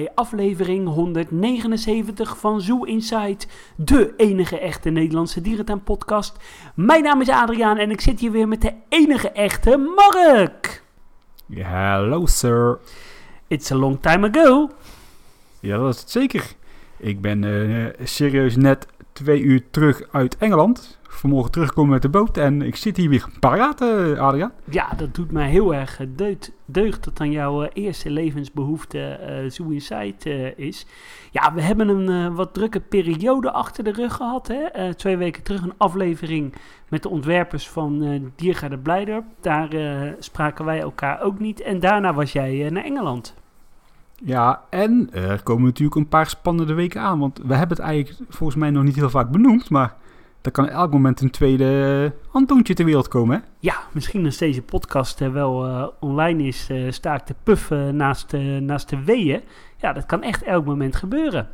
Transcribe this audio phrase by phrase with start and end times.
[0.00, 3.38] bij aflevering 179 van Zoo Inside,
[3.76, 6.36] de enige echte Nederlandse dierentuin-podcast.
[6.74, 10.82] Mijn naam is Adriaan en ik zit hier weer met de enige echte Mark.
[11.52, 12.78] Hello, sir.
[13.46, 14.70] It's a long time ago.
[15.60, 16.54] Ja, dat is het zeker.
[16.96, 18.86] Ik ben eh, serieus net
[19.20, 20.98] twee uur terug uit Engeland.
[21.02, 24.52] Vanmorgen teruggekomen met de boot en ik zit hier weer paraat, uh, Adriaan.
[24.64, 29.50] Ja, dat doet mij heel erg deugd, deugd dat dan jouw eh, eerste levensbehoefte uh,
[29.50, 30.86] Zoo Inside is.
[31.30, 34.48] Ja, we hebben een wat drukke periode achter de rug gehad.
[34.48, 34.94] Hè?
[34.94, 36.54] twee weken terug een aflevering
[36.88, 39.22] met de ontwerpers van uh, Diergaarde Blijder.
[39.40, 39.68] Daar
[40.18, 41.60] spraken wij elkaar ook niet.
[41.60, 43.34] En daarna was jij naar Engeland.
[44.24, 47.18] Ja, en er komen natuurlijk een paar spannende weken aan.
[47.18, 49.70] Want we hebben het eigenlijk volgens mij nog niet heel vaak benoemd.
[49.70, 49.94] Maar
[50.42, 53.42] er kan elk moment een tweede Antoontje ter wereld komen, hè?
[53.58, 57.96] Ja, misschien als deze podcast uh, wel uh, online is, uh, sta ik te puffen
[57.96, 59.40] naast, naast de weeën.
[59.76, 61.48] Ja, dat kan echt elk moment gebeuren.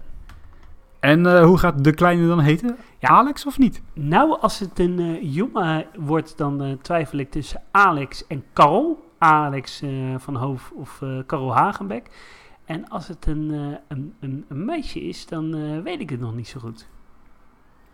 [1.01, 2.77] En hoe gaat de kleine dan heten?
[2.99, 3.83] Ja, Alex of niet?
[3.93, 9.05] Nou, als het een jongen wordt, dan twijfel ik tussen Alex en Karel.
[9.19, 9.83] Alex
[10.17, 12.11] van Hoof of Karel Hagenbeck.
[12.67, 13.51] En als het een,
[13.89, 16.89] een, een, een meisje is, dan weet ik het nog niet zo goed.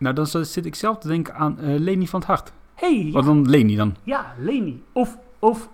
[0.03, 2.51] Nou, dan zit ik zelf te denken aan uh, Leni van het Hart.
[2.73, 3.95] Hey, Wat dan Leni dan?
[4.03, 4.83] Ja, Leni.
[4.91, 5.69] Of, of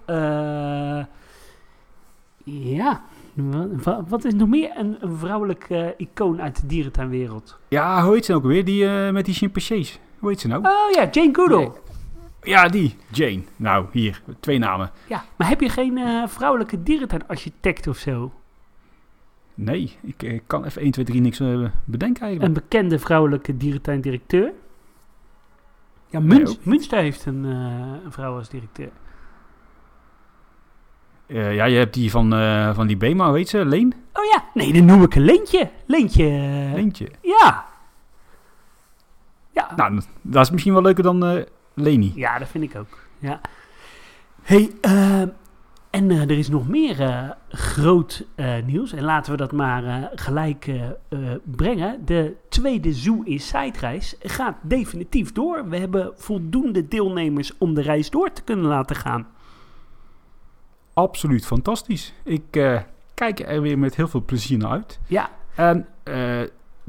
[2.43, 3.01] ja,
[4.07, 7.57] wat, is nog meer een, een vrouwelijk uh, icoon uit de dierentuinwereld?
[7.67, 8.65] Ja, hoe heet ze ook weer?
[8.65, 9.99] Die met die chimpansees.
[10.19, 10.65] Hoe heet ze nou?
[10.65, 11.71] Oh ja, Jane Goodall.
[12.41, 12.95] Ja, die.
[13.11, 13.41] Jane.
[13.55, 14.21] Nou, hier.
[14.39, 14.91] Twee namen.
[15.07, 18.31] Ja, maar heb je geen vrouwelijke dierentuinarchitect of zo?
[19.61, 22.57] Nee, ik, ik, kan even 1, 2, 3 niks uh, bedenken eigenlijk.
[22.57, 24.51] Een bekende vrouwelijke dierentuindirecteur.
[26.07, 28.89] Ja, Münster, nee, Münster heeft een, uh, een, vrouw als directeur.
[31.27, 32.29] Uh, ja, je hebt die van,
[32.75, 33.65] van die Bema, heet ze?
[33.65, 33.93] Leen?
[34.13, 35.69] Oh ja, nee, dan noem ik een Leentje.
[35.85, 36.29] Leentje.
[36.73, 37.11] Leentje?
[37.21, 37.65] Ja.
[39.51, 39.73] Ja.
[39.75, 42.11] Nou, dat is misschien wel leuker dan Leni.
[42.15, 42.97] Ja, dat vind ik ook.
[43.17, 43.41] Ja.
[44.41, 44.71] hey,
[45.89, 48.93] en uh, er is nog meer uh, groot uh, nieuws.
[48.93, 50.71] En laten we dat maar gelijk
[51.43, 52.05] brengen.
[52.05, 55.69] De tweede Zoo Inside reis gaat definitief door.
[55.69, 59.27] We hebben voldoende deelnemers om de reis door te kunnen laten gaan.
[60.93, 62.13] Absoluut fantastisch.
[62.23, 62.43] Ik
[63.13, 64.99] kijk er weer met heel veel plezier naar uit.
[65.07, 65.29] Ja.
[65.55, 65.87] En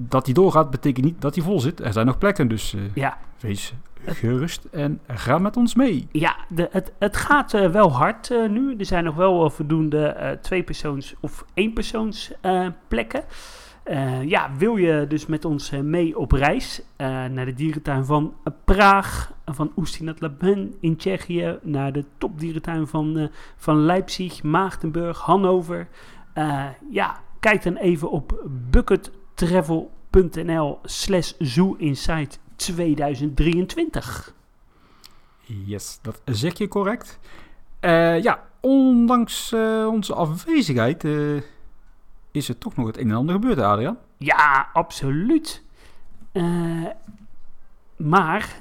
[0.09, 1.81] dat hij doorgaat betekent niet dat hij vol zit.
[1.81, 3.19] Er zijn nog plekken, dus ja.
[3.41, 3.75] wees
[4.06, 6.09] gerust en ga met ons mee.
[6.12, 8.77] Ja, de, het, het gaat uh, wel hard uh, nu.
[8.77, 12.33] Er zijn nog wel voldoende tweepersoons- of eenpersoons
[12.88, 13.25] plekken.
[14.27, 16.82] ja, wil je dus met ons mee op reis
[17.31, 18.34] naar de dierentuin van
[18.65, 25.88] Praag, van Oestinat-Laben in Tsjechië, naar de topdierentuin van, van Leipzig, Maagdenburg, Hannover.
[26.91, 28.43] ja, kijk dan even op
[29.40, 31.76] buckettravel.nl slash zoo
[32.56, 34.34] 2023.
[35.64, 37.18] Yes, dat zeg je correct.
[37.80, 41.42] Uh, ja, ondanks uh, onze afwezigheid uh,
[42.30, 43.98] is er toch nog het een en ander gebeurd, Adriaan.
[44.16, 45.62] Ja, absoluut.
[47.96, 48.56] maar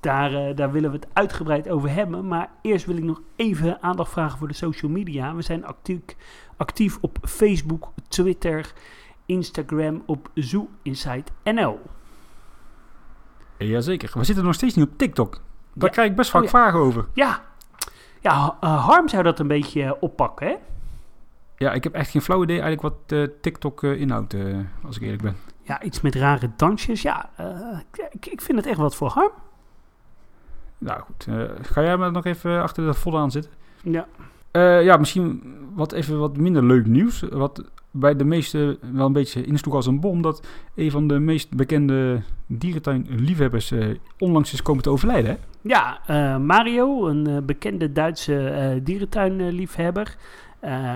[0.00, 2.26] daar, daar willen we het uitgebreid over hebben.
[2.26, 5.34] Maar eerst wil ik nog even aandacht vragen voor de social media.
[5.34, 6.02] We zijn actief,
[6.56, 8.72] actief op Facebook, Twitter,
[9.28, 11.80] Instagram op Zoo Insight NL.
[13.58, 14.10] Jazeker.
[14.14, 15.40] We zitten nog steeds niet op TikTok.
[15.72, 16.58] Daar krijg ik best vaak oh, ja.
[16.58, 17.06] vragen over.
[17.12, 17.42] Ja,
[18.20, 20.54] ja uh, Harm zou dat een beetje uh, oppakken, hè?
[21.56, 24.34] Ja, ik heb echt geen flauw idee eigenlijk wat uh, TikTok inhoudt,
[24.84, 25.36] als ik eerlijk ben.
[25.62, 27.02] Ja, iets met rare dansjes.
[27.02, 27.30] Ja,
[28.10, 29.32] ik, ik, vind het echt wat voor Harm.
[30.78, 31.26] Nou goed,
[31.62, 33.52] ga jij maar nog even achter de volle aan zitten?
[33.82, 34.06] Ja.
[34.80, 35.42] ja, misschien
[35.74, 37.20] wat even wat minder leuk nieuws.
[37.20, 41.18] Wat bij de meeste wel een beetje insloeg als een bom dat een van de
[41.18, 45.30] meest bekende dierentuinliefhebbers uh, onlangs is komen te overlijden.
[45.30, 45.36] Hè?
[45.62, 50.16] Ja, uh, Mario, een uh, bekende Duitse dierentuinliefhebber.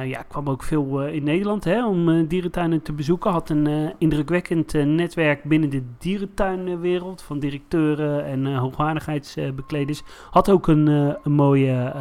[0.04, 3.30] ja, kwam ook veel in Nederland hè, om dierentuinen te bezoeken.
[3.30, 10.02] Had een indrukwekkend netwerk binnen de dierentuinwereld van directeuren en hoogwaardigheidsbekleders.
[10.30, 11.92] Had ook een, een mooie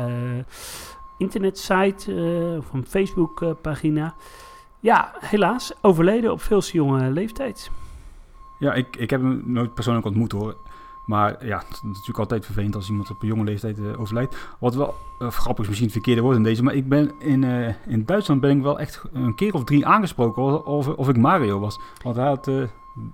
[1.17, 2.13] internetsite
[2.59, 4.15] of een Facebookpagina.
[4.81, 5.73] Ja, helaas.
[5.81, 7.71] Overleden op veel te jonge leeftijd.
[8.59, 10.55] Ja, ik, ik heb hem nooit persoonlijk ontmoet hoor.
[11.05, 14.37] Maar ja, het is natuurlijk altijd vervelend als iemand op een jonge leeftijd uh, overlijdt.
[14.59, 16.63] Wat wel uh, grappig is, misschien het verkeerde woord in deze.
[16.63, 19.85] Maar ik ben in, uh, in Duitsland ben ik wel echt een keer of drie
[19.85, 21.79] aangesproken of, of ik Mario was.
[22.03, 22.51] Want hij had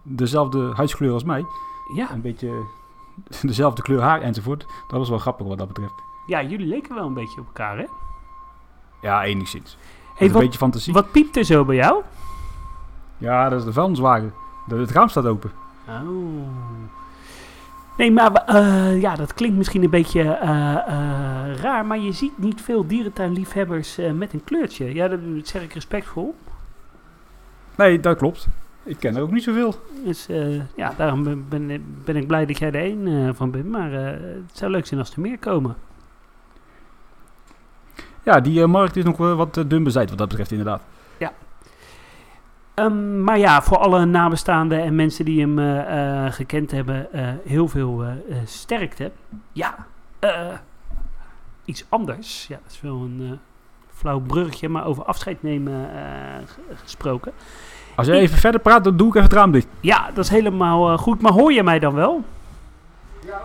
[0.04, 1.46] dezelfde huidskleur als mij.
[1.94, 2.12] Ja.
[2.12, 2.64] Een beetje
[3.42, 4.66] dezelfde kleur haar enzovoort.
[4.88, 5.94] Dat was wel grappig wat dat betreft.
[6.26, 7.86] Ja, jullie leken wel een beetje op elkaar hè?
[9.02, 9.78] Ja, enigszins.
[10.18, 10.94] Hey, wat, een beetje fantasie.
[10.94, 12.04] Wat piept er zo bij jou?
[13.18, 14.34] Ja, dat is de vuilniswagen.
[14.68, 15.52] Het raam staat open.
[15.88, 16.48] Oh.
[17.98, 22.38] Nee, maar eh, ja, dat klinkt misschien een beetje eh, eh, raar, maar je ziet
[22.38, 24.94] niet veel dierentuinliefhebbers met een kleurtje.
[24.94, 26.36] Ja, dat zeg ik respectvol.
[27.78, 28.48] Nee, dat klopt.
[28.84, 29.76] Ik ken er ook niet zoveel.
[30.06, 30.28] Dus
[30.76, 33.70] ja, daarom ben, ben, ben ik blij dat jij er één van bent.
[33.70, 35.76] Maar het zou leuk zijn als er meer komen.
[38.28, 40.82] Ja, die eh, markt is nog wel wat eh, dun bezaaid wat dat betreft inderdaad.
[42.74, 47.28] Ehm, maar ja, voor alle nabestaanden en mensen die hem eh, eh, gekend hebben, eh,
[47.46, 49.12] heel veel eh, eh, sterkte.
[49.52, 49.76] Ja,
[50.20, 50.48] eh,
[51.66, 52.48] iets anders.
[52.48, 53.38] Ja, dat is wel een eh,
[53.94, 56.02] flauw bruggetje, maar over afscheid nemen eh,
[56.84, 57.32] gesproken.
[57.96, 59.68] Als jij even verder praat, dan doe ik even het raam dicht.
[59.80, 61.22] Ja, dat is helemaal eh, goed.
[61.22, 62.24] Maar hoor je mij dan wel?
[63.26, 63.42] Ja,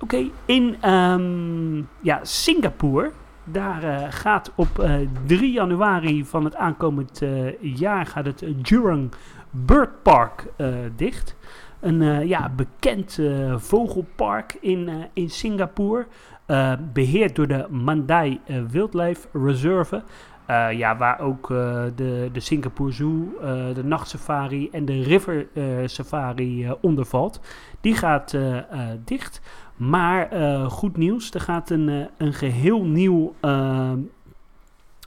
[0.00, 3.10] Oké, in ehm, ja, Singapore,
[3.44, 4.94] daar eh, gaat op eh,
[5.26, 9.12] 3 januari van het aankomend eh, jaar gaat het Jurong
[9.50, 11.36] Bird Park eh, dicht.
[11.80, 16.06] Een eh, ja, bekend eh, vogelpark in, eh, in Singapore.
[16.46, 20.02] eh, beheerd door de Mandai eh, Wildlife Reserve.
[20.46, 25.46] Eh, ja, waar ook eh, de, de Singapore Zoo, eh, de nachtsafari en de river
[25.54, 27.40] eh, safari eh, onder valt.
[27.80, 28.64] Die gaat eh, eh,
[29.04, 29.40] dicht.
[29.76, 33.92] Maar eh, goed nieuws, er gaat een, eh, een geheel nieuw eh,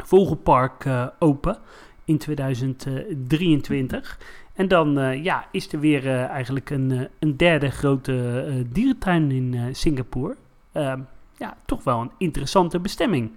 [0.03, 1.57] vogelpark eh, open
[2.05, 4.19] in 2023.
[4.53, 10.35] En dan ja, is er weer eigenlijk een, een derde grote dierentuin in Singapore.
[10.71, 10.99] Ehm,
[11.37, 13.31] ja, toch wel een interessante bestemming.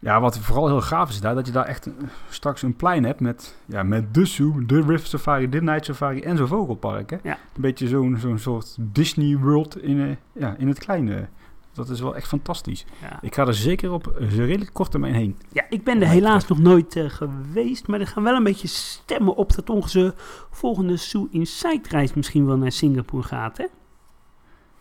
[0.00, 1.88] Ja, wat vooral heel gaaf is daar, dat je daar echt
[2.28, 6.20] straks een plein hebt met, ja, met de zoo, de River Safari, de Night Safari
[6.20, 7.10] en zo'n vogelpark.
[7.10, 7.16] Hè?
[7.22, 7.38] Ja.
[7.54, 11.28] Een beetje zo'n zo'n soort Disney World in, eh, ja, in het kleine.
[11.72, 12.86] Dat is wel echt fantastisch.
[13.00, 13.18] Ja.
[13.20, 15.36] Ik ga er zeker op eh, redelijk korte termijn heen.
[15.52, 18.68] Ja, ik ben er helaas nog nooit eh, geweest, maar er gaan wel een beetje
[18.68, 20.14] stemmen op dat onze
[20.50, 23.66] volgende Zoo Insight reis misschien wel naar Singapore gaat, hè?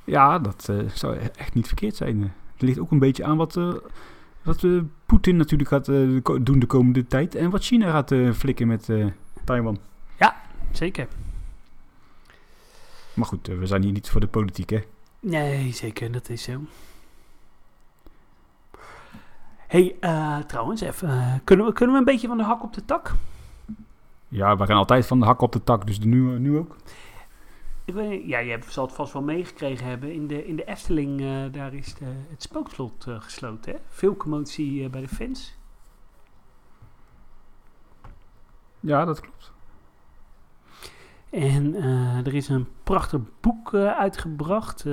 [0.03, 2.33] Ja, dat zou echt niet verkeerd zijn.
[2.53, 3.59] Het ligt ook een beetje aan wat,
[4.47, 7.35] wat eh, Poetin natuurlijk gaat eh, doen de komende tijd.
[7.35, 8.89] En wat China gaat eh, flikken met
[9.43, 9.79] Taiwan.
[10.71, 11.07] Zeker.
[13.13, 14.83] Maar goed, we zijn hier niet voor de politiek, hè.
[15.19, 16.61] Nee, zeker, dat is zo.
[19.67, 19.95] hey,
[20.47, 23.13] trouwens, even, kunnen, we, kunnen we een beetje van de hak op de tak?
[24.27, 26.75] Ja, we gaan altijd van de hak op de tak, dus nu, nu ook.
[27.87, 30.13] Ik weet, niet, ja, je hebt, zal het vast wel meegekregen hebben.
[30.13, 33.71] In de, in de Efteling, eh, daar is de, het spookslot eh, gesloten.
[33.71, 33.79] Hè?
[33.87, 35.57] Veel commotie eh, bij de fans.
[38.79, 39.53] Ja, dat klopt.
[41.29, 41.75] En
[42.25, 44.85] er is een prachtig boek uitgebracht.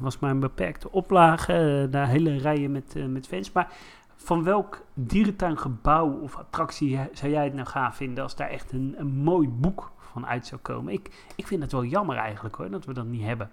[0.00, 1.86] Was maar een beperkte oplage.
[1.90, 3.52] daar hele rijen met, met fans.
[3.52, 3.72] Maar
[4.16, 8.94] van welk dierentuingebouw of attractie zou jij het nou gaaf vinden als daar echt een,
[8.98, 10.92] een mooi boek van uit zou komen?
[10.92, 13.50] Ik, ik vind het wel jammer eigenlijk hoor, dat we dat niet hebben.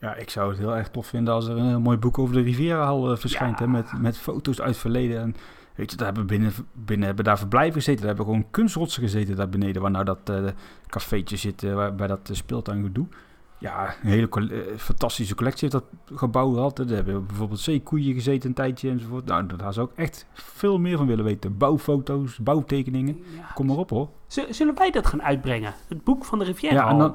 [0.00, 2.34] Ja, ik zou het heel erg tof vinden als er een heel mooi boek over
[2.34, 3.58] de Rivierahal eh, verschijnt.
[3.58, 3.64] Ja.
[3.64, 5.20] Hè, met, met foto's uit het verleden.
[5.20, 5.34] En
[5.74, 7.98] weet je, daar hebben binnen, binnen hebben daar verblijven gezeten.
[7.98, 9.82] Daar hebben gewoon kunstrotsen gezeten daar beneden.
[9.82, 10.44] Waar nou dat eh
[10.86, 13.06] cafeetje zit, eh, waar, bij dat uh, speeltuingedoe.
[13.60, 16.76] Ja, een hele eh, fantastische collectie heeft dat gebouw gehad.
[16.76, 19.24] Daar hebben bijvoorbeeld zeekoeien gezeten een tijdje enzovoort.
[19.24, 21.56] Nou, daar zou ik echt veel meer van willen weten.
[21.56, 23.22] Bouwfoto's, bouwtekeningen.
[23.36, 23.50] Ja.
[23.54, 24.08] Kom maar op hoor.
[24.50, 25.74] Zullen wij dat gaan uitbrengen?
[25.88, 26.74] Het boek van de Riviera.
[26.74, 27.10] Ja, en dan,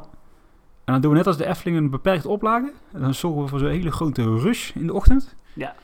[0.84, 2.72] en dan doen we net als de Efteling een beperkte oplage.
[2.92, 5.36] En dan zorgen we voor zo'n hele grote rush in de ochtend.
[5.54, 5.76] Ja.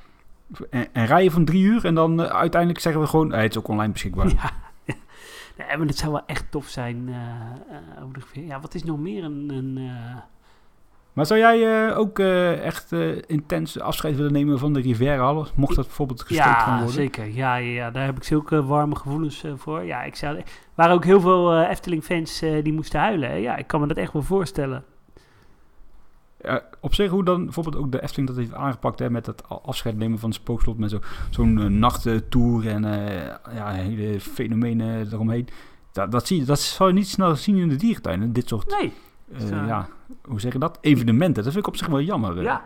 [0.69, 1.85] En, en rijden van drie uur.
[1.85, 4.27] En dan eh, uiteindelijk zeggen we gewoon, het is ook online beschikbaar.
[4.27, 4.51] Ja.
[5.67, 7.09] Nee, maar dat zou wel echt tof zijn.
[8.33, 9.49] eh, ja, wat is nog meer een...
[9.49, 9.77] een
[11.19, 15.31] Maar zou jij eh, ook eh, echt eh, intens afscheid willen nemen van de Riviera?
[15.55, 16.93] Mocht dat bijvoorbeeld gestopt gaan Ja, worden?
[16.95, 17.25] zeker.
[17.27, 19.83] Ja, ja, ja, daar heb ik zulke warme gevoelens voor.
[19.83, 20.43] Ja, ik zou, er
[20.75, 23.29] waren ook heel veel Efteling-fans die moesten huilen.
[23.29, 23.35] hè.
[23.35, 24.83] Ja, ik kan me dat echt wel voorstellen.
[26.41, 29.43] Ja, op zich, hoe dan bijvoorbeeld ook de Efteling dat heeft aangepakt hè, met het
[29.49, 30.77] afscheid nemen van het spookslot.
[30.77, 30.99] Met zo-
[31.29, 32.81] zo'n nachttour en
[33.53, 35.47] ja, hele fenomenen eromheen.
[35.91, 38.33] Dat, dat, zie je, dat zou je niet snel zien in de dierentuin.
[38.33, 38.93] Dit soort Nee,
[39.33, 39.87] eh, ja,
[40.23, 40.77] hoe zeg je dat?
[40.81, 41.43] Evenementen.
[41.43, 42.37] Dat vind ik op zich wel jammer.
[42.37, 42.43] eh.
[42.43, 42.65] ja.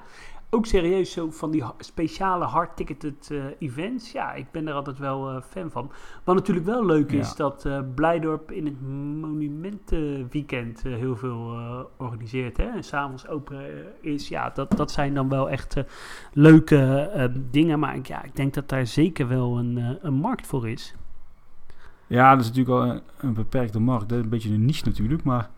[0.50, 4.12] Ook serieus zo van die speciale hard-ticketed eh, events.
[4.12, 5.92] Ja, ik ben er altijd wel fan van.
[6.24, 7.34] Wat natuurlijk wel leuk is, Ja.
[7.36, 8.82] dat Blijdorp in het
[9.22, 11.56] monumentenweekend heel veel
[11.98, 12.58] organiseert.
[12.58, 12.64] Hè?
[12.64, 13.62] En s'avonds open
[14.02, 14.28] is.
[14.28, 15.76] Ja, dat, dat zijn dan wel echt
[16.34, 17.12] leuke
[17.52, 17.80] dingen.
[17.80, 20.96] Maar ik, ja, ik denk dat daar zeker wel een, een markt voor is.
[22.08, 24.12] Ja, dat is natuurlijk wel een, een beperkte markt.
[24.12, 24.18] hè.
[24.18, 25.50] Een beetje een niche natuurlijk, maar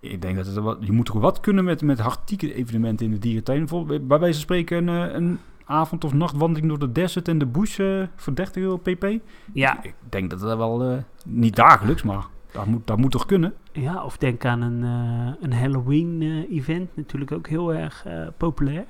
[0.00, 3.12] ik denk dat het wat, je moet toch wat kunnen met, met hardtieke evenementen in
[3.12, 3.58] de dierentuin.
[3.58, 7.38] Bijvoorbeeld, bij wijze van spreken een, eh, een avond- of nachtwandeling door de desert en
[7.38, 9.06] de bush eh, voor 30 euro pp.
[9.52, 13.26] Ja, Ik denk dat dat wel, eh, niet dagelijks, maar dat moet, dat moet toch
[13.26, 13.54] kunnen?
[13.72, 14.82] ja of denk aan een,
[15.40, 18.84] een Halloween-event, natuurlijk ook heel erg populair.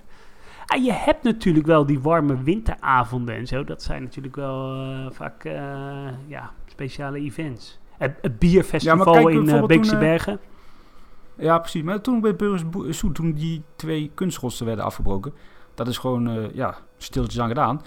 [0.66, 3.64] Ah, je hebt natuurlijk wel die warme winteravonden en zo.
[3.64, 5.44] Dat zijn natuurlijk wel vaak
[6.26, 7.78] ja, speciale events.
[7.98, 10.40] Het, het bierfestival kijk, in uh, Beekse Bergen.
[11.38, 11.82] Ja, precies.
[11.82, 15.32] Maar toen bij Burgers Soet, toen die twee kunstrotsen werden afgebroken,
[15.74, 17.82] dat is gewoon, eh, ja, stiltjes aan gedaan.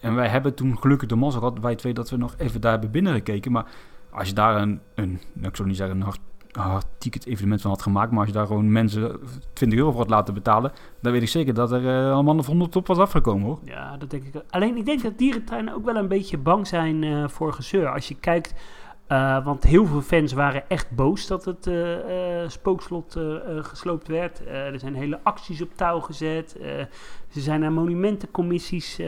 [0.00, 2.72] En wij hebben toen gelukkig de mazzel gehad, wij twee, dat we nog even daar
[2.72, 3.52] hebben binnengekeken.
[3.52, 3.66] Maar
[4.10, 6.06] als je daar een, een nou, ik zou niet zeggen een
[6.52, 9.20] hard, ticket evenement van had gemaakt, maar als je daar gewoon mensen
[9.52, 12.46] 20 euro voor had laten betalen, dan weet ik zeker dat er eh, allemaal of
[12.46, 13.58] 100 op was afgekomen hoor.
[13.64, 14.42] Ja, dat denk ik.
[14.50, 17.88] Alleen ik denk dat dierentuinen ook wel een beetje bang zijn eh, voor gezeur.
[17.88, 18.54] Als je kijkt,
[19.06, 23.16] eh, want heel veel fans waren echt boos dat het eh, spookslot
[23.62, 24.46] gesloopt werd.
[24.46, 26.56] Er zijn hele acties op touw gezet.
[27.28, 28.98] Ze zijn naar monumentencommissies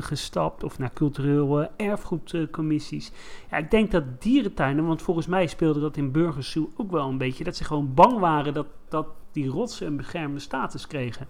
[0.00, 3.12] gestapt of naar cultureel eh, erfgoedcommissies.
[3.50, 7.18] Ja, ik denk dat dierentuinen, want volgens mij speelde dat in Burgers ook wel een
[7.18, 11.26] beetje, dat ze gewoon bang waren dat, dat die rotsen een beschermde status kregen.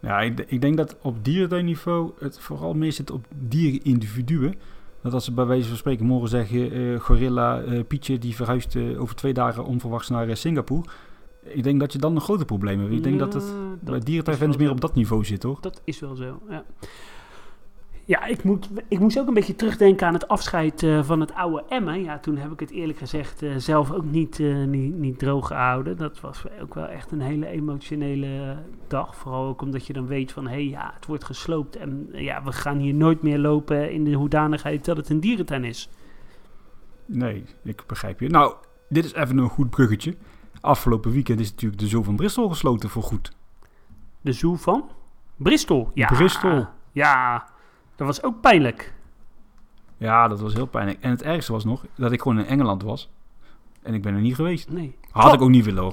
[0.00, 4.54] Ja, ik, ik denk dat op dierentuinniveau het vooral meer zit op dierenindividuen.
[5.06, 8.76] Dat als ze bij wijze van spreken morgen zeggen, eh, gorilla eh, Pietje die verhuist
[8.76, 10.84] eh, over twee dagen onverwachts naar Singapore.
[11.42, 12.92] Ik denk dat je dan een groter probleem hebt.
[12.92, 13.44] Ik denk dat het
[13.80, 15.58] bij is dierentuinfans wel meer op dat niveau zit, hoor.
[15.60, 16.64] Dat is wel zo, ja.
[18.06, 21.34] Ja, ik, moet, ik moest ook een beetje terugdenken aan het afscheid eh, van het
[21.34, 22.02] oude Emmen.
[22.02, 25.46] Ja, toen heb ik het eerlijk gezegd eh, zelf ook niet, eh, niet, niet droog
[25.46, 25.96] gehouden.
[25.96, 29.16] Dat was ook wel echt een hele emotionele dag.
[29.16, 31.76] Vooral ook omdat je dan weet van, hé hey, ja, het wordt gesloopt.
[31.76, 35.64] En ja, we gaan hier nooit meer lopen in de hoedanigheid dat het een dierentuin
[35.64, 35.88] is.
[37.06, 38.28] Nee, ik begrijp je.
[38.28, 38.54] Nou,
[38.88, 40.16] dit is even een goed bruggetje.
[40.60, 43.32] Afgelopen weekend is natuurlijk de Zoo van Bristol gesloten voor goed.
[44.20, 44.90] De zoo van
[45.36, 45.90] Bristol.
[45.94, 46.66] Ja, Bristol.
[46.92, 47.46] Ja,
[47.96, 48.94] dat was ook pijnlijk.
[49.96, 51.00] Ja, dat was heel pijnlijk.
[51.00, 53.10] En het ergste was nog dat ik gewoon in Engeland was.
[53.82, 54.70] En ik ben er niet geweest.
[54.70, 54.96] Nee.
[55.10, 55.92] Had ik ook niet willen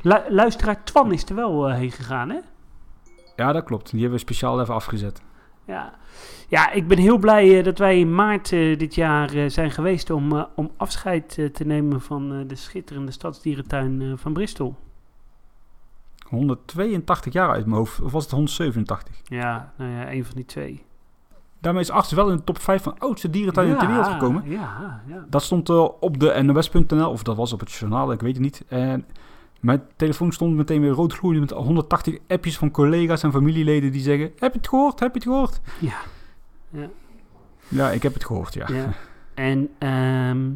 [0.00, 2.38] Lu- luisteraar Twan is er wel eh, heen gegaan, hè?
[3.36, 3.90] ja, dat klopt.
[3.90, 5.22] Die hebben we speciaal even afgezet.
[5.66, 5.94] Ja.
[6.48, 10.46] ja, ik ben heel blij eh, dat wij in maart dit jaar zijn geweest om,
[10.54, 14.76] om afscheid te nemen van de schitterende stadsdierentuin van Bristol.
[16.28, 18.00] 182 jaar uit mijn hoofd.
[18.00, 19.20] Of was het 187?
[19.24, 20.84] Ja, nou ja, een van die twee.
[21.64, 24.42] Daarmee is Achters wel in de top 5 van oudste dierentuinen ter wereld gekomen.
[24.46, 25.24] Ja, ja.
[25.28, 28.42] Dat stond eh, op de NOS.nl, of dat was op het journaal, ik weet het
[28.42, 28.64] niet.
[28.68, 29.06] En
[29.60, 34.00] mijn telefoon stond meteen weer rood gloeiend met 180 appjes van collega's en familieleden die
[34.00, 34.32] zeggen...
[34.38, 35.00] Heb je het gehoord?
[35.00, 35.60] Heb je het gehoord?
[35.78, 35.96] Ja.
[36.70, 36.88] Ja.
[37.68, 38.66] Ja, ik heb het gehoord, ja.
[38.68, 38.92] ja.
[39.34, 40.50] En ehm,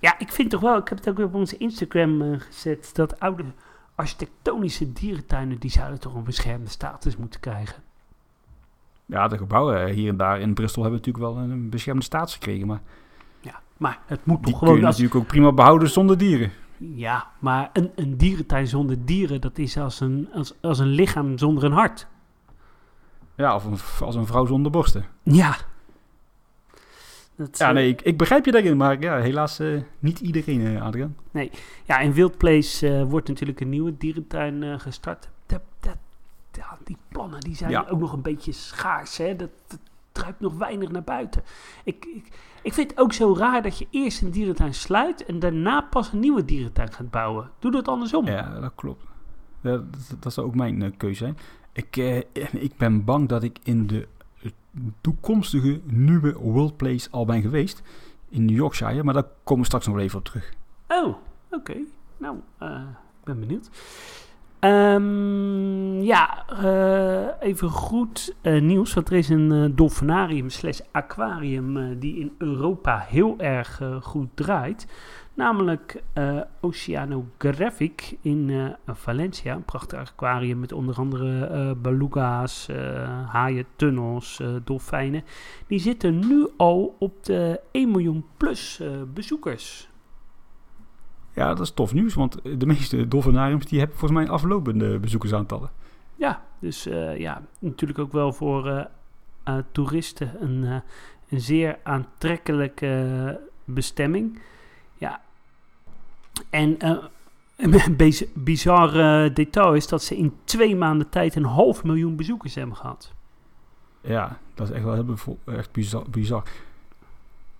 [0.00, 2.90] ja, ik vind toch wel, ik heb het ook weer op onze Instagram eh, gezet,
[2.92, 3.44] dat oude
[3.94, 7.83] architectonische dierentuinen, die zouden toch een beschermde status moeten krijgen.
[9.06, 12.66] Ja, de gebouwen hier en daar in Brussel hebben natuurlijk wel een beschermde status gekregen.
[12.66, 12.80] Maar
[13.40, 16.18] Ja, maar het moet die toch kun je gewoon als, natuurlijk ook prima behouden zonder
[16.18, 16.50] dieren.
[16.78, 21.38] Ja, maar een, een dierentuin zonder dieren, dat is als een, als, als een lichaam
[21.38, 22.06] zonder een hart.
[23.36, 25.04] Ja, of een, als een vrouw zonder borsten.
[25.22, 25.56] Ja.
[27.36, 30.66] Dat, Ja, eh, nee, ik, ik begrijp je daarin, maar ja, helaas eh, niet iedereen,
[30.66, 31.16] eh, Adriaan.
[31.84, 35.28] ja, in Wild Place eh, wordt natuurlijk een nieuwe dierentuin eh, gestart.
[36.56, 37.86] Ja, die plannen die zijn Ja.
[37.88, 39.16] ook nog een beetje schaars.
[39.16, 39.36] Hè?
[39.36, 39.78] Dat, dat
[40.12, 41.42] druipt nog weinig naar buiten.
[41.84, 42.28] Ik, ik,
[42.62, 46.12] ik vind het ook zo raar dat je eerst een dierentuin sluit en daarna pas
[46.12, 47.50] een nieuwe dierentuin gaat bouwen.
[47.58, 48.26] Doe dat andersom.
[48.26, 49.04] Ja, dat klopt.
[49.60, 51.36] Ja, dat, dat zou ook mijn eh, keuze zijn.
[51.72, 52.16] Ik, eh,
[52.52, 54.06] ik ben bang dat ik in de
[55.00, 57.82] toekomstige nieuwe World Place al ben geweest.
[58.28, 60.52] In New Yorkshire, maar daar komen we straks nog wel even op terug.
[60.88, 61.14] Oh,
[61.50, 61.76] oké.
[62.16, 62.82] Nou, eh,
[63.18, 63.70] ik ben benieuwd.
[64.64, 68.94] Ehm, ja, eh, even goed eh, nieuws.
[68.94, 74.86] Want er is een eh, dolfinarium slash aquarium die in Europa heel erg goed draait.
[75.34, 76.02] Namelijk
[76.60, 79.54] Oceanographic in Valencia.
[79.54, 82.68] Een prachtig aquarium met onder andere beluga's,
[83.26, 85.24] haaien, tunnels, dolfijnen.
[85.66, 88.82] Die zitten nu al op de 1 miljoen plus
[89.14, 89.88] bezoekers.
[91.34, 95.70] Ja, dat is tof nieuws, want de meeste dolfinariums die hebben volgens mij aflopende bezoekersaantallen.
[96.16, 98.84] Ja, dus eh, ja, natuurlijk ook wel voor eh,
[99.44, 100.82] eh, toeristen een,
[101.28, 104.40] een zeer aantrekkelijke bestemming.
[104.94, 105.20] Ja.
[106.50, 106.76] En
[107.56, 108.92] een biz- bizar
[109.34, 113.12] detail is dat ze in twee maanden tijd een half miljoen bezoekers hebben gehad.
[114.00, 116.42] Ja, dat is echt wel heel echt bizar, bizar.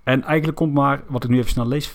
[0.05, 1.95] En eigenlijk komt maar, wat ik nu even snel lees, 15%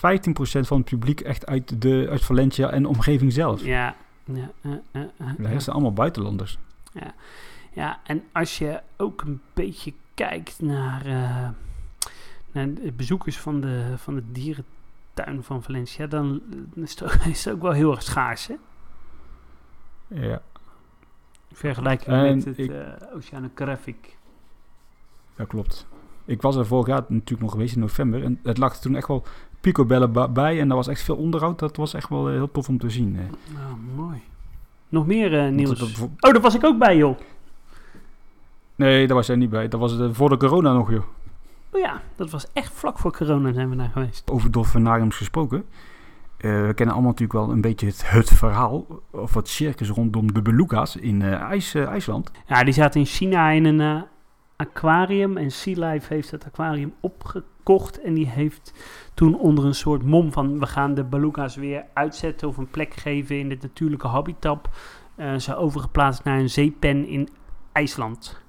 [0.60, 3.64] van het publiek echt uit, de, uit Valencia en de omgeving zelf.
[3.64, 4.50] Ja, ja,
[4.92, 6.58] De rest zijn allemaal buitenlanders.
[7.72, 11.48] Ja, en als je ook een beetje kijkt naar, eh,
[12.52, 16.42] naar de bezoekers van de, van de dierentuin van Valencia, dan
[16.74, 18.54] is het, ook, is het ook wel heel erg schaars, hè?
[20.08, 20.42] Ja,
[21.48, 24.16] In vergelijking met het ik- eh Oceanographic.
[25.36, 25.86] dat klopt.
[26.30, 28.24] Ik was er vorig jaar natuurlijk nog geweest in november.
[28.24, 29.24] En het lag toen echt wel
[29.60, 30.60] picobellen bij.
[30.60, 31.58] En daar was echt veel onderhoud.
[31.58, 33.12] Dat was echt wel eh, heel tof om te zien.
[33.12, 34.22] Nou, mooi.
[34.88, 36.00] Nog meer Want nieuws?
[36.00, 37.18] Oh, daar was ik ook bij, joh.
[38.74, 39.68] nee, daar was jij niet bij.
[39.68, 41.04] Dat was voor de corona nog, joh.
[41.72, 44.30] Oh ja, dat was echt vlak voor corona zijn we daar geweest.
[44.30, 45.64] Over dolfinariums gesproken.
[46.36, 48.86] We kennen allemaal natuurlijk wel een beetje het, het verhaal.
[49.10, 52.30] Of het circus rondom de beluga's in IJs, IJsland.
[52.46, 54.04] Ja, die zaten in China in een
[54.60, 55.36] aquarium.
[55.36, 58.00] En Sea Life heeft het aquarium opgekocht.
[58.00, 58.72] En die heeft
[59.14, 60.58] toen onder een soort mom van...
[60.58, 64.68] we gaan de beluga's weer uitzetten of een plek geven in het natuurlijke habitat...
[65.14, 67.28] eh, ze overgeplaatst naar een zeepen in
[67.72, 68.42] IJsland.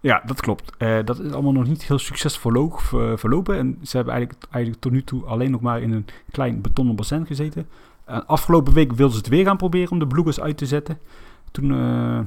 [0.00, 0.76] Ja, dat klopt.
[0.76, 3.58] Eh, dat is allemaal nog niet heel succesvol ver- verlopen.
[3.58, 6.96] En ze hebben eigenlijk, eigenlijk tot nu toe alleen nog maar in een klein betonnen
[6.96, 7.68] bassin gezeten.
[8.04, 10.98] En afgelopen week wilden ze het weer gaan proberen om de beluga's uit te zetten.
[11.50, 12.20] Toen eh,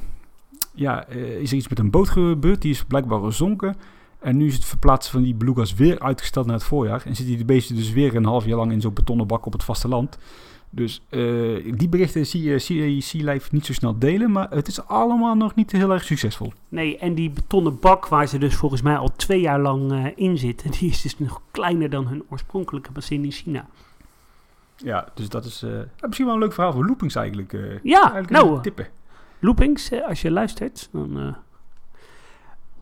[0.73, 2.61] ja, eh, is er iets met een boot gebeurd.
[2.61, 3.75] Die is blijkbaar gezonken.
[4.19, 7.01] En nu is het verplaatsen van die beluga's weer uitgesteld naar het voorjaar.
[7.05, 9.53] En zitten die beesten dus weer een half jaar lang in zo'n betonnen bak op
[9.53, 10.17] het vasteland.
[10.69, 11.19] Dus eh,
[11.75, 12.59] die berichten zie je
[13.01, 14.31] Sea Life niet zo snel delen.
[14.31, 16.53] Maar het is allemaal nog niet heel erg succesvol.
[16.69, 20.05] Nee, en die betonnen bak waar ze dus volgens mij al twee jaar lang eh,
[20.15, 20.71] in zitten...
[20.79, 23.65] die is dus nog kleiner dan hun oorspronkelijke bassin in China.
[24.75, 25.65] Ja, dus dat is
[26.01, 27.51] misschien wel een leuk verhaal voor loopings eigenlijk.
[27.83, 28.87] Ja, eigenlijk nou, tippen.
[29.41, 31.19] Loopings, als je luistert, dan...
[31.19, 31.33] eh.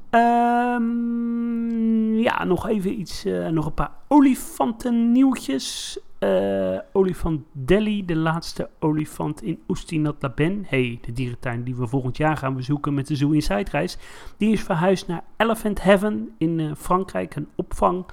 [0.09, 5.99] Ehm, ja, nog even iets, eh, nog een paar olifantennieuwtjes.
[6.19, 10.65] Eh olifant Delhi, de laatste olifant in Oestinat Laben.
[10.67, 13.97] Hey, de dierentuin die we volgend jaar gaan bezoeken met de Zoo Inside reis.
[14.37, 18.05] Die is verhuisd naar Elephant Heaven in Frankrijk, een opvang.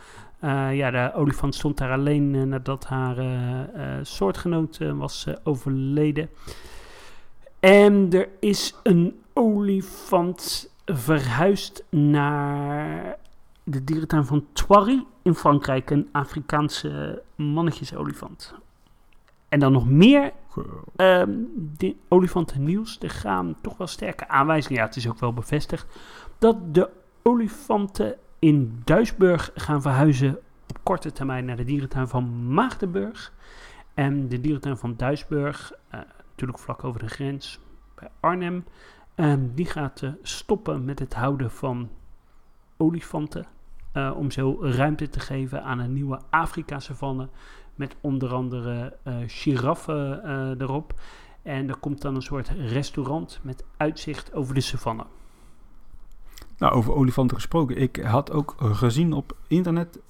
[0.70, 3.16] Ja, de olifant stond daar alleen nadat haar
[4.02, 6.28] soortgenoot was overleden.
[7.60, 13.16] En er is een olifant verhuisd naar
[13.62, 15.90] de dierentuin van Thoiry in Frankrijk.
[15.90, 18.54] Een Afrikaanse mannetjesolifant.
[19.48, 21.30] En dan nog meer Go- ehm
[21.76, 22.98] de olifantennieuws.
[23.00, 25.86] Er gaan toch wel sterke aanwijzingen, ja het is ook wel bevestigd,
[26.38, 26.88] dat de
[27.22, 30.38] olifanten in Duisburg gaan verhuizen
[30.68, 33.32] op korte termijn naar de dierentuin van Maagdenburg.
[33.94, 36.00] En de dierentuin van Duisburg, eh,
[36.36, 37.60] natuurlijk vlak over de grens
[37.94, 38.64] bij Arnhem,
[39.14, 41.90] ehm, die gaat eh, stoppen met het houden van
[42.76, 43.46] olifanten.
[43.92, 47.28] eh, om zo ruimte te geven aan een nieuwe Afrika-savanne.
[47.74, 51.00] Met onder andere eh giraffen erop.
[51.42, 55.06] En er komt dan een soort restaurant met uitzicht over de savanne.
[56.58, 57.76] Nou, over olifanten gesproken.
[57.76, 60.00] Ik had ook gezien op internet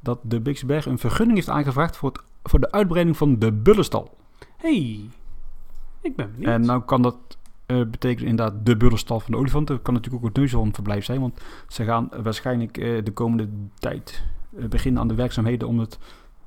[0.00, 3.52] dat de Beekse Berg een vergunning heeft aangevraagd voor, het, voor de uitbreiding van de
[3.52, 4.16] bullenstal.
[4.56, 5.08] hey,
[6.00, 6.52] ik ben benieuwd.
[6.52, 7.16] En nou kan dat
[7.66, 9.74] eh, betekenen inderdaad de bullenstal van de olifanten.
[9.74, 14.24] Dat kan natuurlijk ook het neushoornverblijf zijn, want ze gaan waarschijnlijk eh, de komende tijd
[14.56, 15.98] eh, beginnen aan de werkzaamheden om het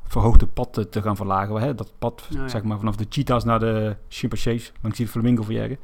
[0.03, 1.55] verhoogde pad te, gaan verlagen.
[1.55, 1.75] Hè?
[1.75, 2.49] Dat pad, Nou ja.
[2.49, 5.77] zeg maar, vanaf de cheetahs naar de chimpansees, langs die flamingo verjaren.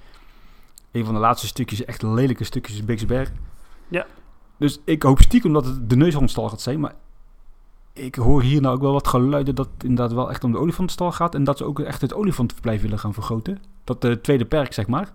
[0.91, 3.31] Een van de laatste stukjes, echt lelijke stukjes, is.
[3.87, 4.05] Ja.
[4.57, 6.95] Dus ik hoop stiekem dat het de neushoornstal gaat zijn, maar
[7.97, 10.57] ik hoor hier nou ook wel wat geluiden dat het inderdaad wel echt om de
[10.57, 11.35] olifantenstal gaat.
[11.35, 13.61] En dat ze ook echt het olifantenverblijf willen gaan vergroten.
[13.83, 15.11] Dat de tweede perk, zeg maar,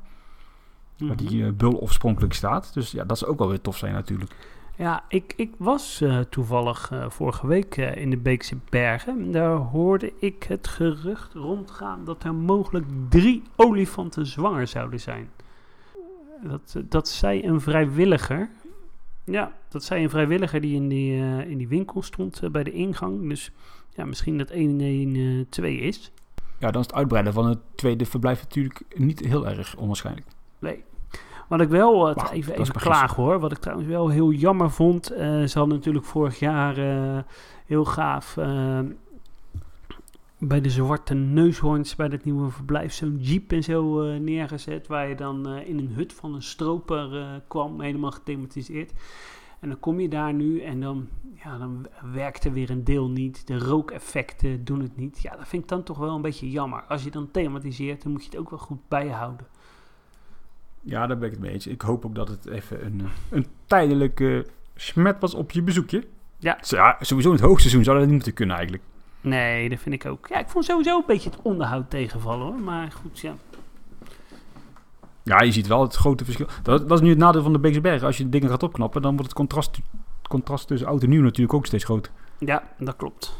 [0.98, 1.16] waar Mhm.
[1.26, 2.74] die eh, bul oorspronkelijk staat.
[2.74, 4.30] Dus ja, dat zou ook wel weer tof zijn natuurlijk.
[4.76, 9.32] Ja, ik, ik was eh, toevallig eh, vorige week in de Beekse Bergen.
[9.32, 15.30] Daar hoorde ik het gerucht rondgaan dat er mogelijk drie olifanten zwanger zouden zijn.
[16.42, 18.50] Dat, dat zei een vrijwilliger.
[19.24, 22.62] Ja, dat zei een vrijwilliger die in die, eh, in die winkel stond eh, bij
[22.64, 23.28] de ingang.
[23.28, 23.50] Dus
[23.90, 26.12] ja, misschien dat 1 in 1 2 is.
[26.58, 30.26] Ja, dan is het uitbreiden van het tweede verblijf natuurlijk niet heel erg onwaarschijnlijk.
[30.58, 30.84] Nee.
[31.48, 35.10] Wat ik wel, eh, even, even klagen hoor, wat ik trouwens wel heel jammer vond.
[35.10, 37.18] eh, ze hadden natuurlijk vorig jaar eh,
[37.66, 38.78] heel gaaf eh,
[40.44, 44.86] bij de zwarte neushoorns, bij dat nieuwe verblijf, zo'n jeep en zo eh, neergezet.
[44.86, 48.92] Waar je dan eh, in een hut van een stroper eh, kwam, helemaal gethematiseerd.
[49.60, 51.08] En dan kom je daar nu en dan,
[51.44, 53.46] ja, dan werkt er weer een deel niet.
[53.46, 55.22] De rookeffecten doen het niet.
[55.22, 56.82] Ja, dat vind ik dan toch wel een beetje jammer.
[56.82, 59.46] Als je dan thematiseert, dan moet je het ook wel goed bijhouden.
[60.80, 61.66] Ja, daar ben ik het mee eens.
[61.66, 66.04] Ik hoop ook dat het even een, een tijdelijke smet was op je bezoekje.
[66.38, 66.58] Ja.
[66.60, 68.84] Ja, sowieso in het hoogseizoen zou dat niet moeten kunnen eigenlijk.
[69.22, 70.26] Nee, dat vind ik ook.
[70.28, 72.60] Ja, ik vond sowieso een beetje het onderhoud tegenvallen hoor.
[72.60, 73.34] Maar goed, ja.
[75.22, 76.46] Ja, je ziet wel het grote verschil.
[76.62, 78.06] Dat, dat is nu het nadeel van de Beekse Bergen.
[78.06, 79.78] Als je dingen gaat opknappen, dan wordt het contrast,
[80.28, 82.12] contrast tussen oud en nieuw natuurlijk ook steeds groter.
[82.38, 83.36] Ja, dat klopt.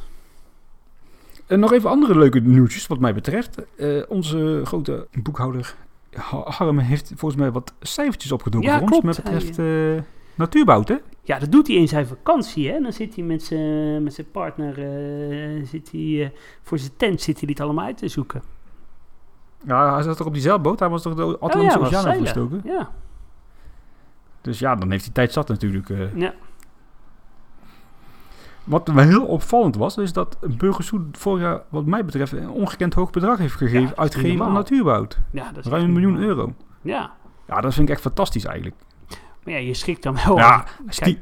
[1.47, 3.77] En nog even andere leuke nieuwtjes wat mij betreft.
[3.77, 5.75] Eh, onze grote boekhouder
[6.13, 9.05] Ha- Harm heeft volgens mij wat cijfertjes opgedoken Ja, voor klopt.
[9.05, 9.17] ons.
[9.17, 10.03] Met betreft eh
[10.35, 10.97] natuurbouw, hè?
[11.25, 12.81] Ja, dat doet hij in zijn vakantie, hè.
[12.81, 17.21] Dan zit hij met zijn met zijn partner, eh, zit hij, eh, voor zijn tent
[17.21, 18.43] zit hij dit allemaal uit te zoeken.
[19.67, 20.79] Ja, hij zat toch op die zeilboot?
[20.79, 22.23] Hij was toch de Oh Atlantische was Oceaan zeilen.
[22.23, 22.71] overgestoken?
[22.73, 22.91] Ja,
[24.41, 25.91] Dus ja, dan heeft hij tijd zat natuurlijk.
[25.91, 26.17] eh.
[26.17, 26.35] ja.
[28.65, 32.95] Wat wel heel opvallend was, is dat Burgersoet vorig jaar, wat mij betreft, een ongekend
[32.95, 35.07] hoog bedrag heeft gegeven, niet uitgegeven aan natuurbouw.
[35.31, 36.55] ja dat is Ruim een miljoen euro.
[36.83, 37.13] Ja,
[37.47, 38.77] Ja, dat vind ik echt fantastisch eigenlijk.
[39.45, 40.37] Maar ja, je schrikt dan wel.
[40.37, 41.19] ja, stie-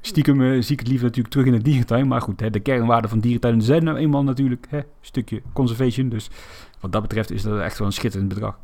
[0.00, 2.08] stiekem eh, zie ik het liever natuurlijk terug in de dierentuin.
[2.08, 6.08] Maar goed, hè, de kernwaarden van dierentuinen zijn nou eenmaal natuurlijk hè, een stukje conservation.
[6.08, 6.30] Dus
[6.80, 8.58] wat dat betreft is dat echt wel een schitterend bedrag.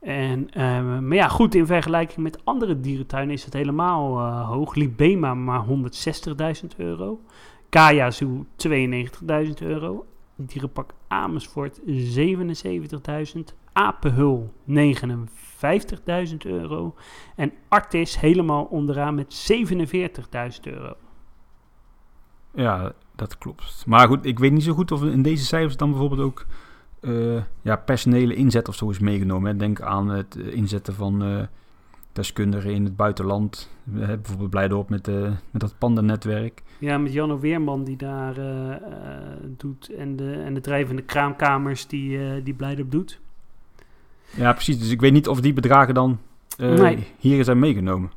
[0.00, 4.74] En, eh, maar ja, goed, in vergelijking met andere dierentuinen is het helemaal eh, hoog.
[4.74, 7.20] Libema maar 160.000 euro.
[7.68, 10.06] Kaya Zoo 92.000 euro.
[10.36, 13.54] Dierenpark Amersfoort 77.000.
[13.72, 14.52] Apenhul
[15.56, 16.94] 59.000 euro.
[17.36, 20.94] En Artis helemaal onderaan met 47.000 euro.
[22.54, 23.84] Ja, dat klopt.
[23.86, 26.46] Maar goed, ik weet niet zo goed of in deze cijfers dan bijvoorbeeld ook
[27.06, 29.50] eh, ja, personele inzet of zo is meegenomen.
[29.50, 29.56] Hè.
[29.56, 31.42] Denk aan het eh, inzetten van eh,
[32.12, 33.70] deskundigen in het buitenland.
[33.82, 35.06] We hebben bijvoorbeeld Blijdorp met,
[35.50, 36.62] met dat pandennetwerk.
[36.78, 38.34] Ja, met Janno Weerman die daar
[39.56, 39.88] doet.
[39.88, 43.20] En de, en de drijvende kraamkamers die, die Blijdorp doet.
[44.30, 44.78] Ja, precies.
[44.78, 46.18] Dus ik weet niet of die bedragen dan
[46.58, 47.06] eh, Nee.
[47.18, 48.10] hier zijn meegenomen.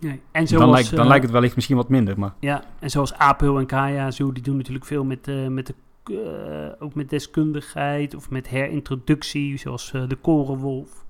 [0.00, 0.20] Nee.
[0.30, 2.18] En zoals, dan, lijkt, dan eh, lijkt het wellicht misschien wat minder.
[2.18, 5.66] Maar Ja, en zoals Apel en Kaya Zoo, die doen natuurlijk veel met, eh, met
[5.66, 11.04] de, eh, ook met deskundigheid of met herintroductie, zoals eh, de korenwolf.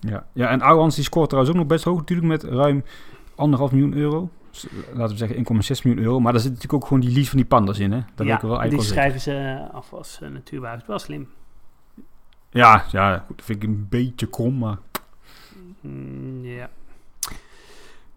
[0.00, 2.84] ja, ja en Ouwans die scoort trouwens ook nog best hoog natuurlijk met ruim
[3.34, 4.30] anderhalf miljoen euro.
[4.50, 6.20] Dus, laten we zeggen 1,6 miljoen euro.
[6.20, 7.92] Maar daar zit natuurlijk ook gewoon die lies van die pandas in.
[7.92, 8.00] Hè?
[8.14, 10.82] Dat ja, ik wel die schrijven ze af als uh, natuurwuis.
[10.86, 11.28] Wel slim.
[12.50, 14.78] Ja, ja goed, dat vind ik een beetje krom, maar...
[15.80, 16.70] Mm, ja.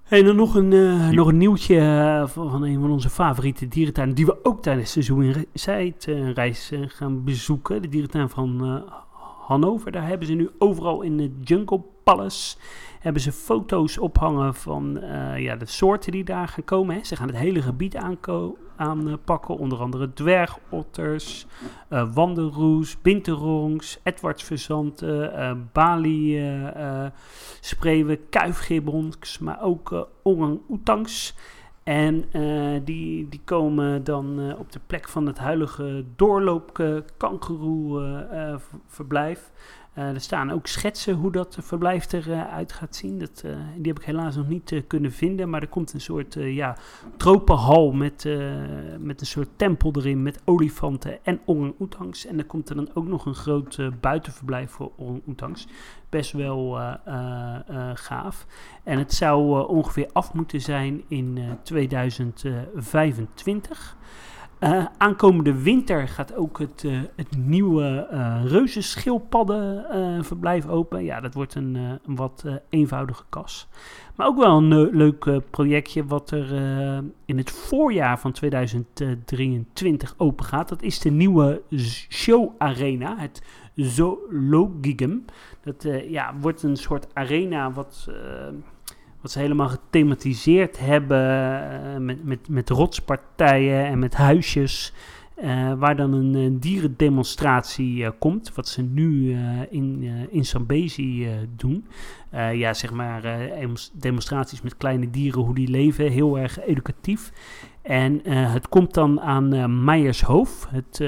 [0.03, 4.15] Hey, dan nog een, Die- nog een nieuwtje eh, van, een van onze favoriete dierentuinen,
[4.15, 7.81] die we ook tijdens seizoen in Zijt eh, reis gaan bezoeken.
[7.81, 8.83] De dierentuin van
[9.45, 9.91] Hannover.
[9.91, 12.57] Daar hebben ze nu overal in de Jungle Palace
[12.99, 14.99] hebben ze foto's ophangen van
[15.37, 16.95] ja, de soorten die daar gaan komen.
[16.95, 17.03] Hè.
[17.03, 21.45] Ze gaan het hele gebied aanko- aanpakken, onder andere dwergotters,
[21.87, 27.11] eh wandelroes, binterongs, Edwardsverzanten, eh Bali, eh, eh,
[27.59, 31.35] spreeuwen, kuifgibbons, maar ook eh orang-oetangs.
[31.89, 36.73] En eh, die, die komen dan eh, op de plek van het huidige doorloop
[37.17, 39.51] kangeroe-verblijf.
[39.93, 43.19] Eh, er staan ook schetsen hoe dat verblijf eruit gaat zien.
[43.19, 45.49] Dat, eh, die heb ik helaas nog niet eh, kunnen vinden.
[45.49, 46.77] Maar er komt een soort ja,
[47.17, 48.27] tropenhal met,
[48.99, 52.25] met een soort tempel erin met olifanten en orang-oetangs.
[52.25, 55.67] En er komt er dan ook nog een groot buitenverblijf voor orang-oetangs.
[56.09, 56.79] Best wel
[57.93, 58.45] gaaf.
[58.83, 63.97] En het zou ongeveer af moeten zijn in eh, 2025.
[64.59, 71.03] Eh, aankomende winter gaat ook het, eh, het nieuwe uh, reuzenschildpaddenverblijf open.
[71.03, 73.67] Ja, dat wordt een, een wat eenvoudige kas.
[74.15, 76.53] Maar ook wel een leuk projectje wat er
[77.25, 80.69] in het voorjaar van 2023 open gaat.
[80.69, 81.61] Dat is de nieuwe
[82.09, 83.43] show arena, het
[83.75, 85.25] Zoologigum.
[85.63, 88.07] Dat ja, wordt een soort arena wat
[89.21, 94.93] wat ze helemaal gethematiseerd hebben uh, met, met, met rotspartijen en met huisjes.
[95.43, 99.37] Uh, waar dan een, een dierendemonstratie komt, wat ze nu
[99.69, 101.87] in, in Zambezi doen.
[102.53, 103.21] ja, zeg maar
[103.93, 107.31] demonstraties met kleine dieren, hoe die leven, heel erg educatief.
[107.81, 111.01] En het komt dan aan Meijershoofd, het,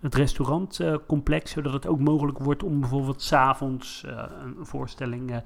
[0.00, 5.36] het restaurantcomplex, zodat het ook mogelijk wordt om bijvoorbeeld s'avonds uh, een voorstelling uh,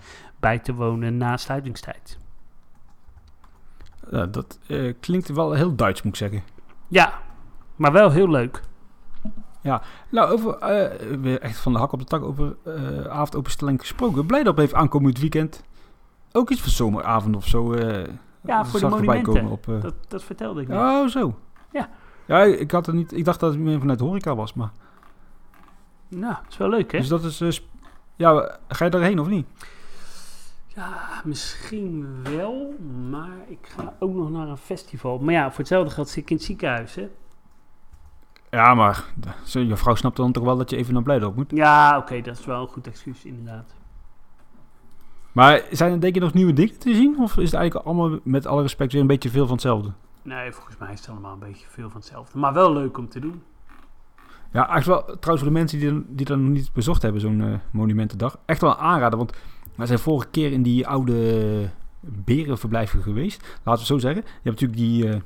[0.40, 2.18] bij te wonen na sluitingstijd.
[4.10, 4.58] Uh, dat
[5.00, 6.42] klinkt wel heel Duits, moet ik zeggen.
[6.88, 7.12] Ja,
[7.76, 8.62] maar wel heel leuk.
[9.60, 10.58] Ja, nou, over,
[11.20, 12.56] weer echt van de hak op de tak over
[13.08, 14.26] avondopenstelling gesproken.
[14.26, 15.62] Blij dat heeft aankomend weekend
[16.32, 17.76] ook iets van zomeravond of zo.
[18.40, 19.46] ja, voor de monumenten.
[19.46, 20.70] Op, dat, dat vertelde ik.
[20.70, 21.34] Oh, zo.
[21.72, 21.88] Ja.
[22.32, 24.70] Ja, ik, had het niet, ik dacht dat het meer vanuit horeca was, maar...
[26.08, 26.98] Nou, dat is wel leuk, hè?
[26.98, 27.40] Dus dat is...
[27.40, 27.50] Uh,
[28.16, 29.46] ja, ga je daarheen of niet?
[30.66, 32.74] Ja, misschien wel,
[33.10, 35.18] maar ik ga ook nog naar een festival.
[35.18, 37.08] Maar ja, voor hetzelfde geld zit ik in het ziekenhuis, hè?
[38.50, 39.04] Ja, maar
[39.44, 41.50] je vrouw snapt dan toch wel dat je even naar Blijdorp moet.
[41.50, 43.74] Ja, oké, dat is wel een goed excuus, inderdaad.
[45.32, 47.18] Maar zijn er denk je nog nieuwe dingen te zien?
[47.18, 49.92] Of is het eigenlijk allemaal met alle respect weer een beetje veel van hetzelfde?
[50.22, 52.38] Nee, volgens mij is het allemaal een beetje veel van hetzelfde.
[52.38, 53.42] Maar wel leuk om te doen.
[54.52, 57.40] Ja, echt wel, trouwens voor de mensen die, die dat nog niet bezocht hebben, zo'n
[57.42, 58.38] eh, monumentendag.
[58.44, 59.32] Echt wel aanraden, want
[59.76, 63.40] wij zijn vorige keer in die oude berenverblijven geweest.
[63.42, 64.22] Laten we het zo zeggen.
[64.24, 65.20] Je hebt natuurlijk die, eh,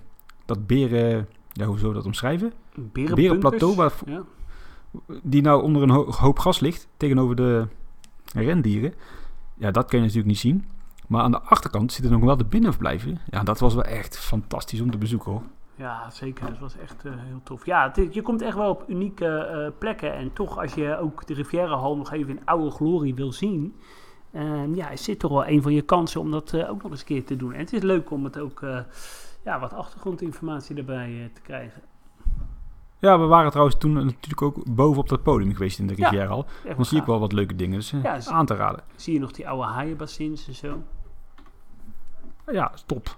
[0.45, 2.53] dat beren, ja, hoe zou dat omschrijven?
[2.93, 4.23] Berenplateau, waar, Ja.
[5.23, 7.67] die nou onder een ho- hoop gas ligt, tegenover de
[8.35, 8.95] rendieren.
[9.55, 10.65] Ja, dat kun je natuurlijk niet zien.
[11.07, 13.21] Maar aan de achterkant zitten nog wel de binnenverblijven.
[13.31, 15.43] Ja, dat was wel echt fantastisch om te bezoeken hoor.
[15.77, 16.47] Ja, zeker.
[16.47, 17.67] Dat was echt eh, heel tof.
[17.67, 20.15] Ja, het je komt echt wel op unieke eh, plekken.
[20.15, 23.75] En toch, als je ook de Riviera Hall nog even in oude glorie wil zien...
[24.33, 26.91] ehm, ja, is dit toch wel een van je kansen om dat eh, ook nog
[26.91, 27.53] eens een keer te doen.
[27.53, 28.61] En het is leuk om het ook
[29.45, 31.83] ja, wat achtergrondinformatie erbij te krijgen.
[32.99, 36.27] Ja, we waren trouwens toen natuurlijk ook boven op dat podium geweest in de Riviera
[36.27, 36.45] Hall.
[36.77, 38.83] Dan zie ik wel wat leuke dingen, dus Ja, aan te raden.
[38.97, 40.83] Zie je nog die oude haaienbassins en zo.
[42.53, 43.17] Ja, top.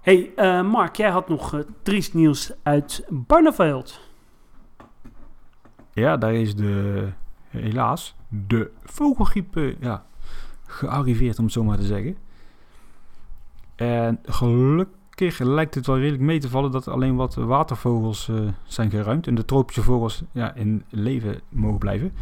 [0.00, 4.00] hey, eh, Mark, jij had nog eh, triest nieuws uit Barneveld.
[5.92, 7.08] Ja, daar is de,
[7.48, 10.04] helaas, de vogelgriep eh, ja,
[10.66, 12.16] gearriveerd, om het zo maar te zeggen.
[13.76, 18.90] En gelukkig lijkt het wel redelijk mee te vallen dat alleen wat watervogels eh, zijn
[18.90, 19.26] geruimd.
[19.26, 22.12] En de tropische vogels ja, in leven mogen blijven.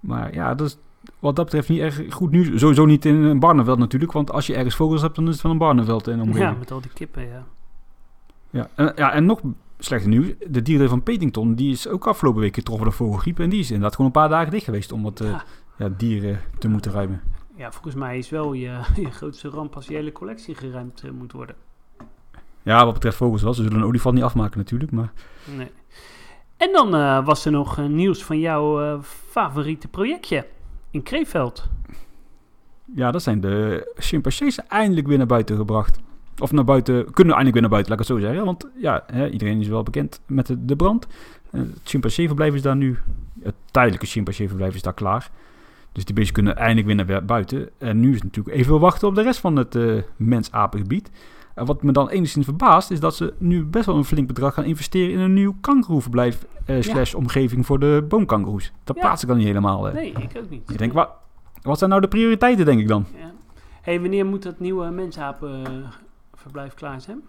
[0.00, 0.78] Maar ja, dat is
[1.18, 2.60] wat dat betreft niet erg goed nieuws.
[2.60, 5.40] Sowieso niet in een Barneveld natuurlijk, want als je ergens vogels hebt, dan is het
[5.40, 6.50] van een Barneveld en omgeving.
[6.50, 7.44] Ja, met al die kippen, ja.
[8.50, 9.40] Ja, en, ja, en nog
[9.78, 10.26] slechter nieuws.
[10.48, 13.38] De dieren van Petington, die is ook afgelopen week getroffen door vogelgriep.
[13.38, 15.44] En die is inderdaad gewoon een paar dagen dicht geweest om wat eh, Ja.
[15.78, 17.20] ja, dieren te moeten ruimen.
[17.56, 21.10] Ja, volgens mij is wel je, je grootste ramp als je hele collectie geruimd eh,
[21.10, 21.56] moet worden.
[22.62, 23.54] Ja, wat betreft vogels wel.
[23.54, 25.12] Ze zullen een olifant niet afmaken natuurlijk, maar...
[25.56, 25.70] Nee.
[26.56, 30.46] En dan eh, was er nog nieuws van jouw favoriete projectje
[30.94, 31.68] in Kreeveld.
[32.94, 35.98] Ja, dat zijn de chimpansees eindelijk weer naar buiten gebracht.
[36.38, 38.44] Of naar buiten, kunnen eindelijk weer naar buiten, laat ik het zo zeggen.
[38.44, 41.06] Want ja, hè, iedereen is wel bekend met de, de brand.
[41.50, 42.98] Eh, Het chimpanseeverblijf is daar nu,
[43.42, 45.30] het tijdelijke chimpanseeverblijf is daar klaar.
[45.92, 47.68] Dus die beesten kunnen eindelijk weer naar bui- buiten.
[47.78, 51.10] En nu is het natuurlijk even wachten op de rest van het eh mens-apengebied.
[51.54, 54.54] En wat me dan enigszins verbaast, is dat ze nu best wel een flink bedrag
[54.54, 58.72] gaan investeren in een nieuw kangoeroeverblijf eh, slash omgeving voor de boomkangoeroes.
[58.84, 59.02] Dat Ja.
[59.02, 59.88] plaats ik dan niet helemaal.
[59.88, 59.94] eh.
[59.94, 60.70] Nee, ik ook niet.
[60.70, 61.10] Ik denk, wat,
[61.62, 63.06] wat zijn nou de prioriteiten, denk ik dan?
[63.18, 63.30] Ja.
[63.82, 67.20] hey, wanneer moet dat nieuwe mensapenverblijf klaar zijn?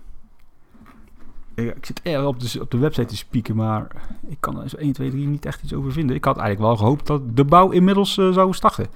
[1.56, 3.88] Ik, ik zit erg op de, op de website te spieken, maar
[4.28, 6.16] ik kan er zo 1, 2, 3 niet echt iets over vinden.
[6.16, 8.88] Ik had eigenlijk wel gehoopt dat de bouw inmiddels eh, zou starten.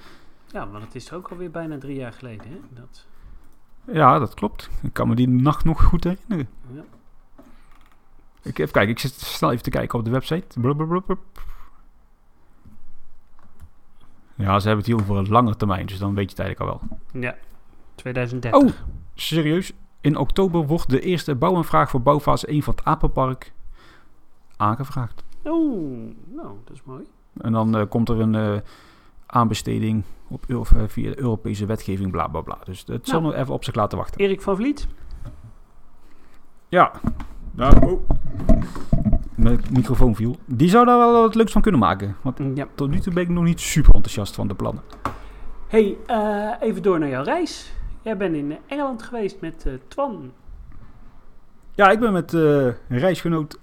[0.52, 2.46] Ja, want het is ook alweer bijna drie jaar geleden.
[2.48, 2.56] Hè?
[2.80, 3.06] Dat,
[3.92, 4.70] Ja, dat klopt.
[4.82, 6.48] Ik kan me die nacht nog goed herinneren.
[6.74, 6.82] ja.
[8.42, 10.60] Ik even kijken, ik zit snel even te kijken op de website.
[14.34, 16.70] Ja, ze hebben het hier over een lange termijn, dus dan weet je het eigenlijk
[16.70, 17.22] al wel.
[17.22, 17.36] ja,
[17.94, 18.60] 2030.
[18.60, 18.70] Oh,
[19.14, 19.72] serieus?
[20.00, 23.52] In oktober wordt de eerste bouwaanvraag voor bouwfase 1 van het Apenpark
[24.56, 25.24] aangevraagd.
[25.44, 27.02] Oeh, nou, dat is mooi.
[27.40, 28.60] En dan eh, komt er een eh,
[29.26, 32.58] aanbesteding op, of, eh, via de Europese wetgeving, bla bla bla.
[32.64, 33.32] Dus het zal Nou.
[33.32, 34.20] nog even op zich laten wachten.
[34.20, 34.86] Erik van Vliet?
[36.68, 36.90] Ja.
[37.52, 38.08] Nou, oh.
[39.34, 40.36] Mijn microfoon viel.
[40.46, 42.16] Die zou daar wel wat leuks van kunnen maken.
[42.22, 42.66] Want Ja.
[42.74, 44.82] tot nu toe ben ik nog niet super enthousiast van de plannen.
[45.68, 47.72] hey, eh, even door naar jouw reis.
[48.02, 50.32] Jij bent in Engeland geweest met eh, Twan.
[51.74, 53.58] Ja, ik ben met eh, reisgenoot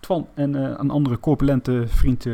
[0.00, 2.26] Twan en eh, een andere corpulente vriend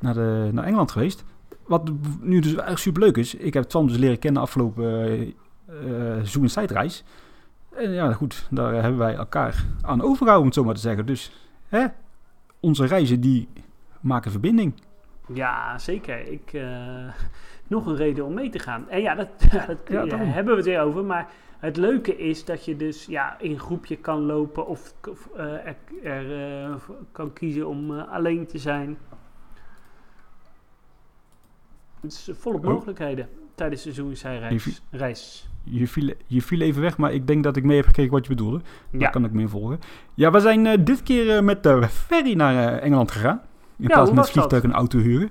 [0.00, 1.24] naar, de, naar Engeland geweest.
[1.66, 3.34] Wat nu dus echt super leuk is.
[3.34, 7.04] Ik heb Twan dus leren kennen afgelopen uh, uh, Zoo Inside reis.
[7.76, 11.06] En ja, goed, daar hebben wij elkaar aan overgehouden, om het zo maar te zeggen.
[11.06, 11.32] Dus
[11.68, 11.86] hè,
[12.60, 13.48] onze reizen die
[14.00, 14.74] maken verbinding.
[15.32, 16.28] Ja, zeker.
[16.28, 16.64] Ik, uh,
[17.66, 18.88] nog een reden om mee te gaan.
[18.88, 20.28] En ja, dat, ja, dat Ja, ja, daarom.
[20.28, 21.04] hebben we het weer over.
[21.04, 21.28] Maar
[21.64, 25.66] het leuke is dat je dus ja, in een groepje kan lopen of, of eh,
[25.66, 26.74] er, er eh,
[27.12, 28.98] kan kiezen om eh, alleen te zijn.
[32.12, 32.72] Volop Oh.
[32.72, 34.82] mogelijkheden tijdens de Zoenisai-reis.
[34.90, 35.48] reis.
[35.62, 38.22] Je viel, je viel even weg, maar ik denk dat ik mee heb gekregen wat
[38.26, 38.60] je bedoelde.
[38.90, 39.08] Daar Ja.
[39.08, 39.78] kan ik mee volgen.
[40.14, 43.40] Ja, we zijn eh, dit keer eh, met de ferry naar eh, Engeland gegaan.
[43.76, 44.70] In Ja, plaats van met vliegtuig dat?
[44.70, 45.30] en auto huren.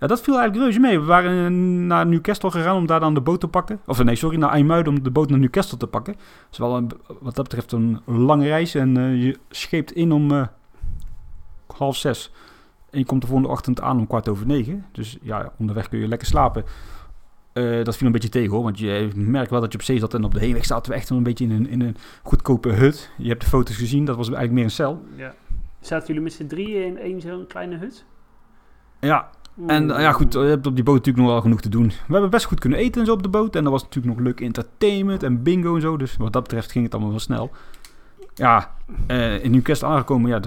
[0.00, 1.00] Ja, dat viel eigenlijk reuze mee.
[1.00, 1.50] We waren eh,
[1.86, 3.80] naar Newcastle gegaan om daar dan de boot te pakken.
[3.86, 6.12] Of nee, sorry, naar IJmuiden om de boot naar Newcastle te pakken.
[6.12, 8.74] Het is wel een, wat dat betreft een lange reis.
[8.74, 10.46] En eh, je scheept in om eh,
[11.76, 12.32] half zes.
[12.94, 14.84] En je komt de volgende ochtend aan om kwart over negen.
[14.92, 16.64] Dus ja, onderweg kun je lekker slapen.
[17.52, 19.98] Eh, dat viel een beetje tegen hoor, want je merkt wel dat je op zee
[19.98, 21.96] zat en op de heenweg zaten we echt wel een beetje in een, in een
[22.22, 23.10] goedkope hut.
[23.18, 25.02] Je hebt de foto's gezien, dat was eigenlijk meer een cel.
[25.16, 25.34] Ja.
[25.80, 28.04] Zaten jullie met z'n drieën in één zo'n kleine hut?
[29.00, 29.30] Ja,
[29.66, 31.86] en uh, ja goed, je hebt op die boot natuurlijk nog wel genoeg te doen.
[31.86, 33.56] We hebben best goed kunnen eten en zo op de boot.
[33.56, 35.96] En er was natuurlijk nog leuk entertainment en bingo en zo.
[35.96, 37.50] Dus wat dat betreft ging het allemaal wel snel.
[38.34, 38.74] Ja,
[39.08, 40.40] uh, in Newcastle aangekomen, ja,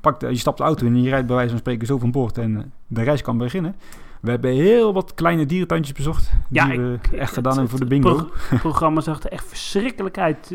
[0.00, 2.10] pakt, je stapt de auto in en je rijdt bij wijze van spreken zo van
[2.10, 2.38] boord.
[2.38, 3.76] En uh, de reis kan beginnen.
[4.20, 6.30] We hebben heel wat kleine dierentuintjes bezocht.
[6.48, 8.28] Die Ja, we ik- echt gedaan hebben voor de bingo.
[8.32, 10.54] Het programma zag er echt verschrikkelijk uit.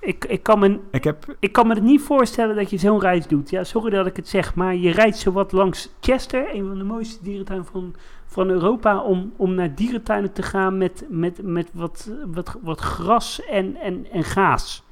[0.00, 3.00] Ik, ik, kan me, Ik heb, ik kan me het niet voorstellen dat je zo'n
[3.00, 3.50] reis doet.
[3.50, 6.84] Ja, sorry dat ik het zeg, maar je rijdt zowat langs Chester, een van de
[6.84, 7.94] mooiste dierentuinen van,
[8.26, 13.44] van Europa, om, om naar dierentuinen te gaan met, met, met wat, wat, wat gras
[13.44, 14.84] en, en, en gaas.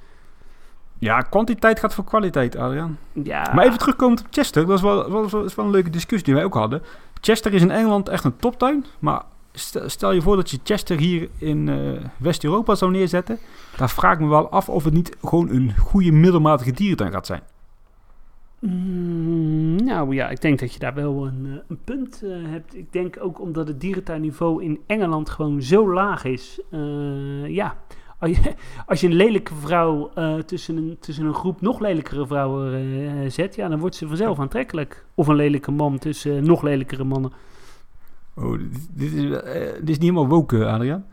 [0.99, 2.99] Ja, kwantiteit gaat voor kwaliteit, Adriaan.
[3.13, 6.35] Ja, Maar even terugkomend op Chester, dat is wel, wel, wel, een leuke discussie die
[6.35, 6.83] wij ook hadden.
[7.21, 9.23] Chester is in Engeland echt een toptuin, maar
[9.87, 13.39] stel, je voor dat je Chester hier in eh, West-Europa zou neerzetten.
[13.77, 17.27] Daar vraag ik me wel af of het niet gewoon een goede middelmatige dierentuin gaat
[17.27, 17.43] zijn.
[18.59, 22.77] Mm, nou ja, ik denk dat je daar wel een, eh, een punt eh, hebt.
[22.77, 26.61] Ik denk ook omdat het dierentuinniveau in Engeland gewoon zo laag is.
[27.47, 27.77] Ja,
[28.87, 33.31] als je, een lelijke vrouw eh, tussen, een, tussen een groep nog lelijkere vrouwen eh,
[33.31, 35.05] zet, ja, dan wordt ze vanzelf aantrekkelijk.
[35.15, 37.33] Of een lelijke man tussen eh, nog lelijkere mannen.
[38.35, 41.07] Oh, dit, dit is, eh, dit is niet helemaal woke, Adriaan.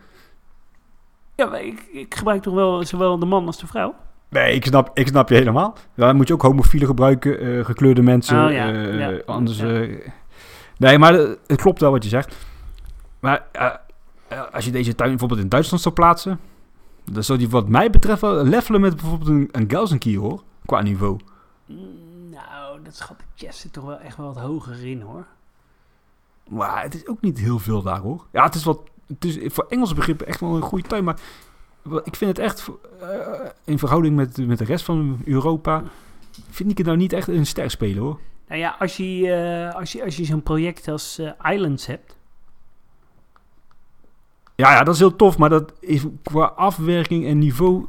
[1.35, 3.95] Ja, maar ik, ik gebruik toch wel zowel de man als de vrouw?
[4.29, 5.75] Nee, ik snap, ik snap je helemaal.
[5.95, 8.45] Dan moet je ook homofielen gebruiken, eh, gekleurde mensen.
[8.45, 9.59] Oh, ja, eh, ja, anders.
[9.59, 9.81] ja.
[9.81, 9.97] eh,
[10.77, 12.35] nee, maar eh, het klopt wel wat je zegt.
[13.19, 13.65] Maar eh,
[14.27, 16.39] eh, als je deze tuin bijvoorbeeld in Duitsland zou plaatsen,
[17.11, 20.43] dan zou die wat mij betreft wel levelen met bijvoorbeeld een, een hoor.
[20.65, 21.19] Qua niveau.
[21.65, 25.25] Mm, nou, dat schat ik Chester toch wel echt wel wat hoger in, hoor.
[26.49, 28.25] Maar het is ook niet heel veel daar, hoor.
[28.31, 28.79] Ja, het is wat.
[29.07, 31.19] Het is voor Engelse begrippen echt wel een goede tuin, maar
[32.03, 33.09] ik vind het echt eh,
[33.63, 35.83] in verhouding met, met de rest van Europa.
[36.49, 38.19] Vind ik het nou niet echt een ster spelen hoor.
[38.47, 42.14] Nou ja, als je, eh, als je, als je zo'n project als eh, Islands hebt.
[44.55, 47.85] Ja, ja, dat is heel tof, maar dat is qua afwerking en niveau.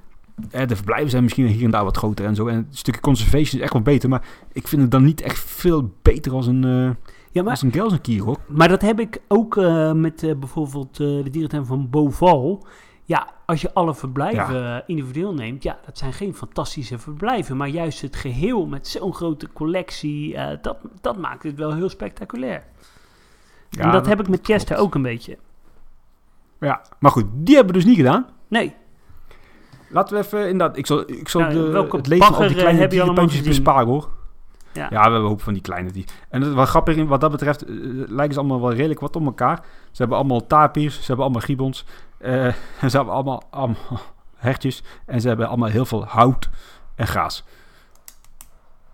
[0.51, 2.47] Eh, de verblijven zijn misschien hier en daar wat groter en zo.
[2.47, 4.09] En het stukje conservation is echt wel beter.
[4.09, 7.63] Maar ik vind het dan niet echt veel beter als een, eh Ja, maar, als
[7.63, 8.37] een Gelsenkirchen hoor.
[8.47, 12.67] maar dat heb ik ook eh, met eh, bijvoorbeeld de dierentuin van Boval.
[13.05, 17.57] Ja, als je alle verblijven individueel neemt, ja, dat zijn geen fantastische verblijven.
[17.57, 22.65] Maar juist het geheel met zo'n grote collectie, dat, dat maakt het wel heel spectaculair.
[23.71, 24.41] Ja, en dat, heb ik met.
[24.43, 25.37] Chester ook een beetje.
[26.61, 28.27] Ja, maar goed, die hebben we dus niet gedaan.
[28.49, 28.75] Nee,
[29.89, 30.77] Laten we even inderdaad.
[30.77, 33.45] Ik zal, ik zal Nou, de, welke het leven van al die eh, kleine gezien?
[33.45, 34.09] besparen hoor.
[34.73, 34.83] Ja.
[34.83, 34.89] Ja.
[34.89, 36.05] we hebben een hoop van die kleine die.
[36.29, 37.75] En het, wat grappig in, wat dat betreft eh,
[38.07, 39.57] lijken ze allemaal wel redelijk wat op elkaar.
[39.91, 41.85] Ze hebben allemaal tapirs, ze hebben allemaal gibbons.
[42.19, 42.47] eh,
[42.83, 44.01] en ze hebben allemaal, allemaal
[44.37, 44.83] hertjes.
[45.07, 46.51] En ze hebben allemaal heel veel hout
[46.95, 47.45] en gaas.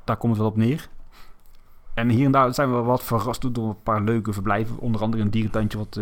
[0.04, 0.88] Daar komt het wel op neer.
[1.94, 4.78] En hier en daar zijn we wat verrast door een paar leuke verblijven.
[4.78, 6.00] Onder andere een dierentuintje wat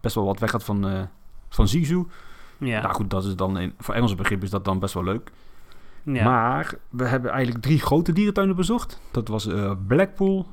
[0.00, 1.02] best wel wat weg gaat van, eh
[1.48, 2.06] van Zizou.
[2.58, 2.80] ja.
[2.82, 5.30] Nou goed, dat is dan in, voor Engelse begrip is dat dan best wel leuk.
[6.02, 6.24] ja.
[6.24, 9.00] Maar we hebben eigenlijk drie grote dierentuinen bezocht.
[9.10, 10.46] Dat was eh, Blackpool.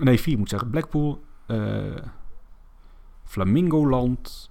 [0.00, 0.70] Nee, vier moet ik zeggen.
[0.70, 1.96] Blackpool, eh
[3.24, 4.50] Flamingoland,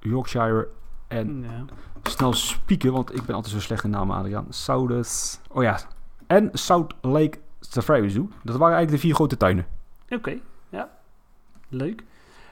[0.00, 0.68] Yorkshire
[1.08, 1.64] en ja.
[2.02, 4.46] snel spieken, want ik ben altijd zo slecht in namen, Adriaan.
[4.48, 5.78] South, oh ja,
[6.26, 8.28] en South Lake Safari Zoo.
[8.42, 9.66] Dat waren eigenlijk de vier grote tuinen.
[10.08, 10.90] Oké, ja.
[11.68, 12.04] Leuk.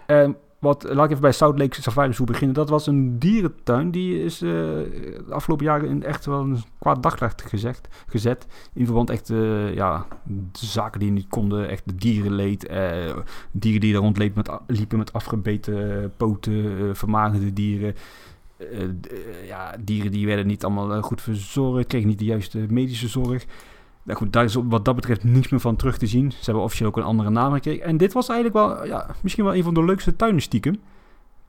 [0.07, 2.55] En wat, laat ik even bij South Lake Safari Zoo beginnen.
[2.55, 3.91] Dat was een dierentuin.
[3.91, 7.45] Die is eh, de afgelopen jaren in echt wel een kwaad daglicht
[8.07, 8.47] gezet.
[8.73, 11.69] In verband echt, eh, ja, de zaken die niet konden.
[11.69, 12.67] Echt de dierenleed.
[12.67, 13.17] eh,
[13.51, 16.97] dieren die er rondliepen met, liepen met afgebeten poten.
[16.97, 17.95] vermagerde dieren.
[19.47, 21.87] ja, dieren die werden niet allemaal goed verzorgd.
[21.87, 23.45] Kregen niet de juiste medische zorg.
[24.05, 26.31] Nou goed, daar is wat dat betreft niets meer van terug te zien.
[26.33, 27.85] Ze hebben officieel ook een andere naam gekregen.
[27.85, 30.73] En dit was eigenlijk wel, ja, misschien wel een van de leukste tuinen stiekem.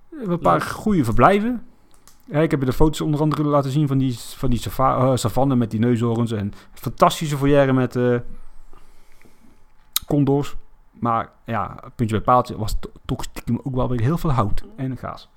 [0.09, 0.67] We hebben Een paar Leuk.
[0.67, 1.63] goede verblijven.
[2.25, 5.11] Ja, ik heb je de foto's onder andere laten zien van die, van die eh,
[5.15, 6.31] savanne met die neushoorns.
[6.31, 8.15] En fantastische foyer met eh
[10.07, 10.55] condors.
[10.91, 14.63] Maar ja, puntje bij paaltje was to- toch stiekem ook wel weer heel veel hout
[14.75, 15.29] en gaas.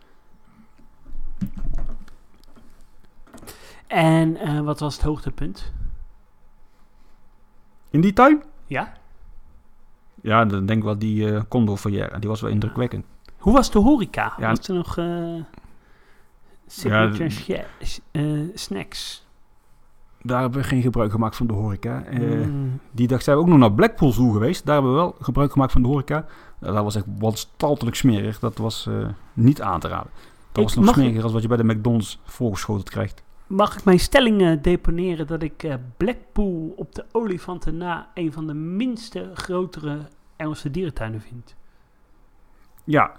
[3.87, 5.73] En eh, wat was het hoogtepunt?
[7.91, 8.43] In die tuin?
[8.67, 8.93] Ja?
[10.23, 12.21] Ja, dan denk ik wel die eh condor foyer.
[12.21, 13.05] Die was wel indrukwekkend.
[13.39, 14.33] Hoe was de horeca?
[14.39, 14.49] Ja.
[14.49, 15.35] Was er nog eh
[16.67, 17.65] signature sha-
[18.11, 18.23] eh,
[18.55, 19.27] snacks?
[20.23, 22.03] Daar hebben we geen gebruik gemaakt van de horeca.
[22.05, 22.81] Eh, Mm.
[22.91, 24.65] Die dag zijn we ook nog naar Blackpool Zoo geweest.
[24.67, 26.27] Daar hebben we wel gebruik gemaakt van de horeca.
[26.61, 28.39] Dat was echt wanstaltelijk smerig.
[28.39, 30.11] Dat was eh, niet aan te raden.
[30.53, 33.23] Dat Ik was nog smeriger als wat je bij de McDonald's voorgeschoteld krijgt.
[33.49, 38.47] Mag ik mijn stelling deponeren dat ik eh, Blackpool op de olifanten na een van
[38.47, 39.99] de minste grotere
[40.37, 41.57] Engelse dierentuinen vind?
[42.85, 43.13] Ja,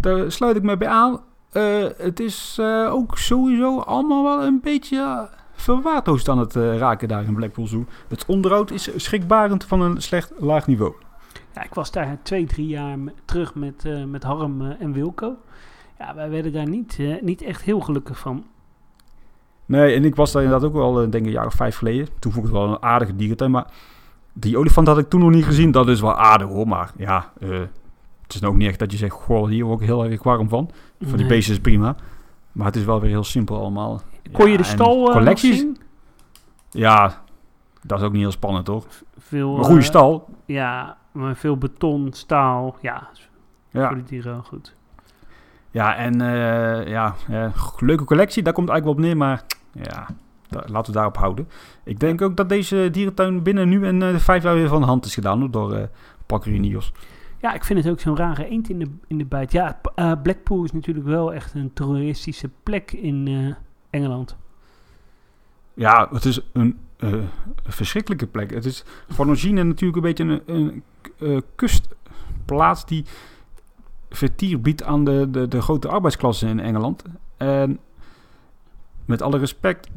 [0.00, 1.20] daar sluit ik me bij aan.
[1.52, 7.24] Eh, het is eh, ook sowieso allemaal wel een beetje verwaarloosd aan het raken daar
[7.24, 7.84] in Blackpool Zoo.
[8.08, 10.94] Het onderhoud is schrikbarend van een slecht laag niveau.
[11.54, 15.36] Ja, ik was daar twee, drie jaar terug met, met Harm en Wilco.
[15.98, 18.44] Ja, wij werden daar niet, niet echt heel gelukkig van.
[19.66, 21.76] Nee, en ik was daar inderdaad ook wel, eh, denk ik, een jaar of vijf
[21.76, 22.08] geleden.
[22.18, 23.66] Toen vond ik het wel een aardige dierentuin, maar
[24.32, 25.70] die olifant had ik toen nog niet gezien.
[25.70, 27.48] Dat is wel aardig hoor, maar ja, eh,
[28.22, 30.22] het is nou ook niet echt dat je zegt, goh, hier word ik heel erg
[30.22, 30.70] warm van.
[31.00, 31.26] Van die Nee.
[31.26, 31.96] beesten is prima.
[32.52, 34.00] Maar het is wel weer heel simpel allemaal.
[34.32, 35.58] Kon je Ja, de stal eh, collecties?
[35.58, 35.76] zien?
[36.70, 37.22] Ja,
[37.82, 38.84] dat is ook niet heel spannend hoor.
[39.18, 40.28] Veel, Een goede stal.
[40.44, 42.76] Ja, maar veel beton, staal.
[42.80, 43.08] Ja,
[43.70, 43.86] Ja.
[43.86, 44.74] voor de dieren goed.
[45.70, 46.18] Ja, en
[46.88, 47.14] ja,
[47.78, 49.44] leuke collectie, daar komt eigenlijk wel op neer, maar
[49.82, 50.06] ja,
[50.48, 51.48] laten we daarop houden.
[51.84, 54.86] Ik denk ook dat deze dierentuin binnen nu en eh, vijf jaar weer van de
[54.86, 55.88] hand is gedaan door
[56.44, 56.92] Unios.
[57.40, 59.52] Ja, ik vind het ook zo'n rare eend in de, in de bijt.
[59.52, 63.54] Ja, eh, Blackpool is natuurlijk wel echt een toeristische plek in
[63.90, 64.36] Engeland.
[65.74, 66.78] Ja, het is een
[67.64, 68.50] verschrikkelijke plek.
[68.50, 70.82] Het is van origine natuurlijk een beetje een,
[71.18, 73.04] een kustplaats die
[74.10, 77.02] vertier biedt aan de, de, de grote arbeidsklasse in Engeland.
[77.36, 77.78] En
[79.06, 79.88] met alle respect,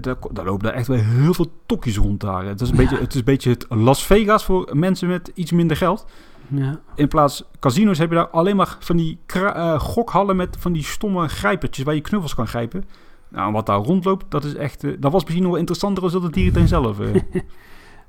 [0.00, 2.44] daar, daar lopen daar echt wel heel veel tokkies rond daar.
[2.44, 5.52] Het is, een beetje, het is een beetje het Las Vegas voor mensen met iets
[5.52, 6.06] minder geld.
[6.48, 10.72] Ja, In plaats casinos heb je daar alleen maar van die eh, gokhallen met van
[10.72, 12.84] die stomme grijpertjes waar je knuffels kan grijpen.
[13.28, 14.84] Nou, wat daar rondloopt, dat is echt.
[14.84, 17.00] eh, dat was misschien nog wel interessanter dan het dierentuin zelf.
[17.00, 17.42] eh.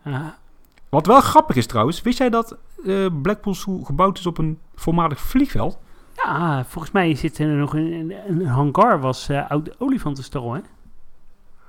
[0.89, 2.58] Wat wel grappig is trouwens, wist jij dat
[3.22, 5.78] Blackpool Zoo gebouwd is op een voormalig vliegveld?
[6.24, 10.59] Ja, volgens mij zit er nog een, hangar, was eh oude olifantenstal, hè?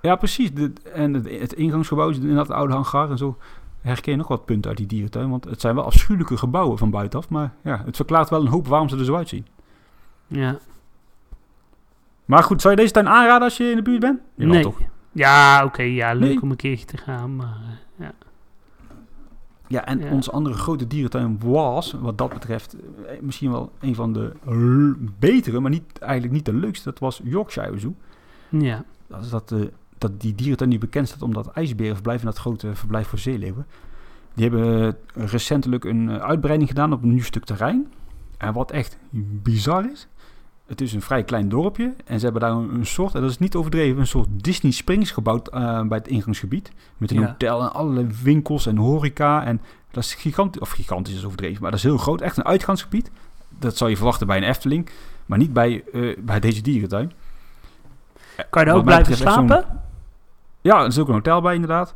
[0.02, 0.54] Ja, precies.
[0.54, 3.36] De, en het, het ingangsgebouw is inderdaad een oude hangar en zo.
[3.80, 5.30] Herken je nog wat punten uit die dierentuin?
[5.30, 7.28] Want het zijn wel afschuwelijke gebouwen van buitenaf.
[7.28, 9.46] Maar ja, het verklaart wel een hoop waarom ze er zo uitzien.
[10.26, 10.58] Ja.
[12.24, 14.20] Maar goed, zou je deze tuin aanraden als je in de buurt bent?
[14.34, 14.62] Jawel, nee.
[14.62, 14.78] toch?
[15.12, 16.42] Ja, oké, ja, leuk Nee.
[16.42, 17.56] om een keertje te gaan, maar
[17.96, 18.12] eh, ja.
[19.68, 20.10] Ja, en Ja.
[20.12, 24.32] onze andere grote dierentuin was, wat dat betreft, eh, misschien wel een van de
[25.18, 26.84] betere, maar niet, eigenlijk niet de leukste.
[26.90, 27.94] Dat was Yorkshire Zoo.
[28.48, 29.60] Ja, Dat is dat, eh,
[29.98, 33.66] dat die dierentuin die bekend staat omdat ijsberen verblijven in dat grote verblijf voor zeeleeuwen.
[34.34, 37.86] Die hebben eh, recentelijk een uitbreiding gedaan op een nieuw stuk terrein.
[38.38, 38.98] En wat echt
[39.42, 40.06] bizar is,
[40.68, 43.30] het is een vrij klein dorpje en ze hebben daar een, een soort, en dat
[43.30, 46.72] is niet overdreven, een soort Disney Springs gebouwd eh, bij het ingangsgebied.
[46.96, 47.26] Met een Ja.
[47.26, 49.44] hotel en allerlei winkels en horeca.
[49.44, 49.60] En
[49.90, 52.20] dat is gigantisch, of gigantisch is overdreven, maar dat is heel groot.
[52.20, 53.10] Echt een uitgaansgebied.
[53.58, 54.90] Dat zou je verwachten bij een Efteling,
[55.26, 57.12] maar niet bij, eh, bij deze dierentuin.
[58.50, 59.66] kan je er Wat ook blijven slapen?
[60.60, 61.94] Ja, er is ook een hotel bij inderdaad.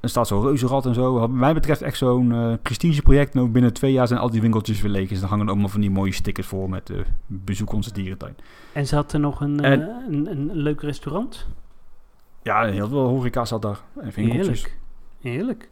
[0.00, 1.12] Er staat zo'n reuzenrad en zo.
[1.12, 3.36] Wat mij betreft echt zo'n eh prestigeproject.
[3.38, 5.08] Ook binnen twee jaar zijn al die winkeltjes weer leeg.
[5.08, 6.96] Dus dan hangen er allemaal van die mooie stickers voor met eh,
[7.26, 8.36] bezoek onze dierentuin.
[8.72, 11.46] En ze had er nog een, eh, En- een, een, leuk restaurant.
[12.42, 13.80] Ja, heel veel horeca zat daar.
[14.00, 14.46] En winkeltjes.
[14.46, 14.78] Heerlijk.
[15.20, 15.68] Heerlijk.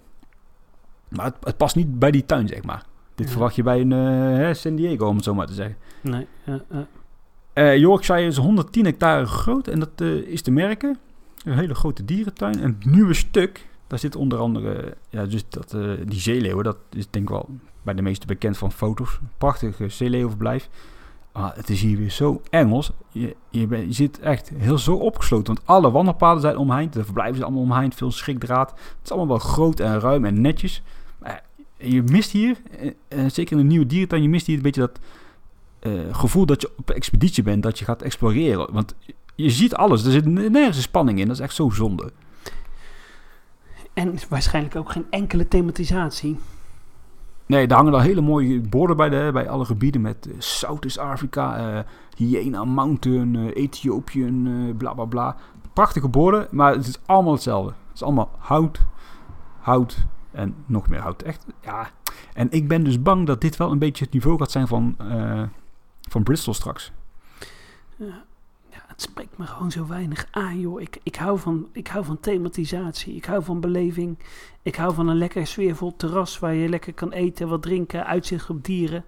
[1.08, 2.84] Maar het, het past niet bij die tuin, zeg maar.
[3.14, 3.32] Dit Ja.
[3.32, 3.98] verwacht je bij een eh,
[4.38, 5.76] hè, San Diego, om het zo maar te zeggen.
[6.00, 6.78] Nee, eh, eh,
[7.52, 10.98] Eh, Yorkshire is 110 hectare groot en dat eh, is te merken.
[11.44, 12.60] Een hele grote dierentuin.
[12.60, 16.64] En het nieuwe stuk, daar zit onder andere ja, dus dat, eh, die zeeleeuwen.
[16.64, 17.48] Dat is denk ik wel
[17.82, 19.18] bij de meeste bekend van foto's.
[19.38, 20.68] Prachtige zeeleeuwenverblijf.
[21.32, 22.92] Maar het is hier weer zo Engels.
[23.12, 25.54] Je, je, je zit echt heel zo opgesloten.
[25.54, 26.92] Want alle wandelpaden zijn omheind.
[26.92, 27.94] De verblijven zijn allemaal omheind.
[27.94, 28.70] Veel schrikdraad.
[28.70, 30.82] Het is allemaal wel groot en ruim en netjes.
[31.18, 31.42] Maar
[31.76, 34.80] je mist hier, eh, eh, zeker in een nieuwe dierentuin, je mist hier een beetje
[34.80, 35.00] dat
[36.10, 38.72] gevoel dat je op expeditie bent, dat je gaat exploreren.
[38.72, 38.94] Want
[39.34, 42.12] je ziet alles, er zit nergens spanning in, dat is echt zo zonde.
[43.98, 46.38] En waarschijnlijk ook geen enkele thematisatie.
[47.46, 50.84] Nee, daar hangen al hele mooie borden bij, de, bij alle gebieden met eh, South
[50.84, 51.84] is Afrika, eh
[52.16, 55.36] Hyena Mountain, eh, Ethiopië, eh, bla bla bla.
[55.72, 57.70] Prachtige borden, maar het is allemaal hetzelfde.
[57.70, 58.86] Het is allemaal hout,
[59.58, 61.22] hout en nog meer hout.
[61.22, 61.90] Echt, ja.
[62.34, 64.94] En ik ben dus bang dat dit wel een beetje het niveau gaat zijn van,
[64.98, 65.42] eh,
[66.08, 66.92] van Bristol straks.
[67.96, 68.24] Ja,
[68.98, 70.80] het spreekt me gewoon zo weinig aan, joh.
[70.80, 73.14] Ik, ik, hou van, ik hou van thematisatie.
[73.14, 74.18] Ik hou van beleving.
[74.62, 78.50] Ik hou van een lekker sfeervol terras waar je lekker kan eten, wat drinken, uitzicht
[78.50, 79.04] op dieren.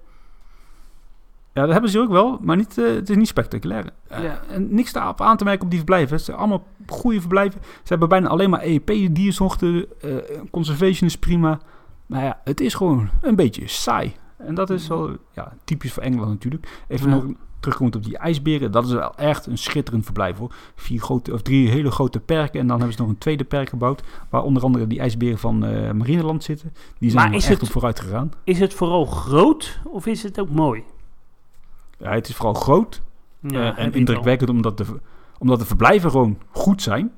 [1.52, 3.84] Ja, dat hebben ze ook wel, maar niet, eh, het is niet spectaculair.
[4.08, 4.40] Eh, Ja.
[4.48, 6.16] En niks daarop aan te merken op die verblijven.
[6.16, 7.60] Het zijn allemaal goede verblijven.
[7.62, 9.86] Ze hebben bijna alleen maar EEP, diersochten.
[10.00, 10.16] eh
[10.50, 11.60] conservation is prima.
[12.06, 14.14] Maar ja, het is gewoon een beetje saai.
[14.36, 16.82] En dat is wel ja, typisch voor Engeland natuurlijk.
[16.88, 17.14] Even Ja.
[17.16, 17.24] nog
[17.60, 20.54] terugkomt op die ijsberen, dat is wel echt een schitterend verblijf hoor.
[20.74, 23.68] Vier grote, of drie hele grote perken en dan hebben ze nog een tweede perk
[23.68, 26.72] gebouwd, waar onder andere die ijsberen van eh Marineland zitten.
[26.98, 28.32] Die zijn Maar is echt het- op vooruit gegaan.
[28.44, 30.82] Is het vooral groot of is het ook mooi?
[31.98, 33.02] Ja, het is vooral groot
[33.40, 34.84] Ja, eh, en indrukwekkend omdat de,
[35.38, 37.12] omdat de verblijven gewoon goed zijn.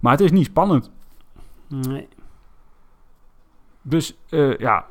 [0.00, 0.90] Maar het is niet spannend.
[1.68, 2.08] Nee.
[3.82, 4.86] Dus eh, ja,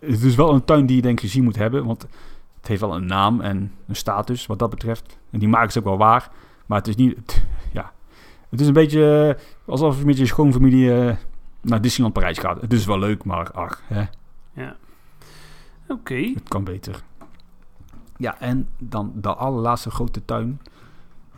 [0.00, 1.84] het is wel een tuin die je denk ik gezien moet hebben.
[1.84, 2.06] Want
[2.60, 5.18] het heeft wel een naam en een status wat dat betreft.
[5.30, 6.30] En die maken ze ook wel waar.
[6.66, 7.16] Maar het is niet...
[7.16, 7.92] het- ja,
[8.50, 11.16] het is een beetje eh, alsof je met je schoonfamilie eh,
[11.60, 12.60] naar Disneyland Parijs gaat.
[12.60, 14.04] Het is wel leuk, maar ach, hè,
[14.52, 14.76] Ja.
[15.88, 16.14] Oké.
[16.34, 17.02] het kan beter.
[18.16, 20.60] Ja, en dan de allerlaatste grote tuin.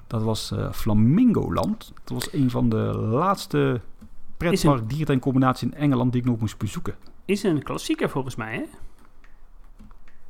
[0.06, 1.92] Dat was eh Flamingoland.
[2.04, 3.80] Dat was een van de laatste
[4.36, 6.94] pretpark dierentuincombinaties in Engeland die ik nog moest bezoeken.
[7.24, 8.62] Is een klassieker volgens mij, hè?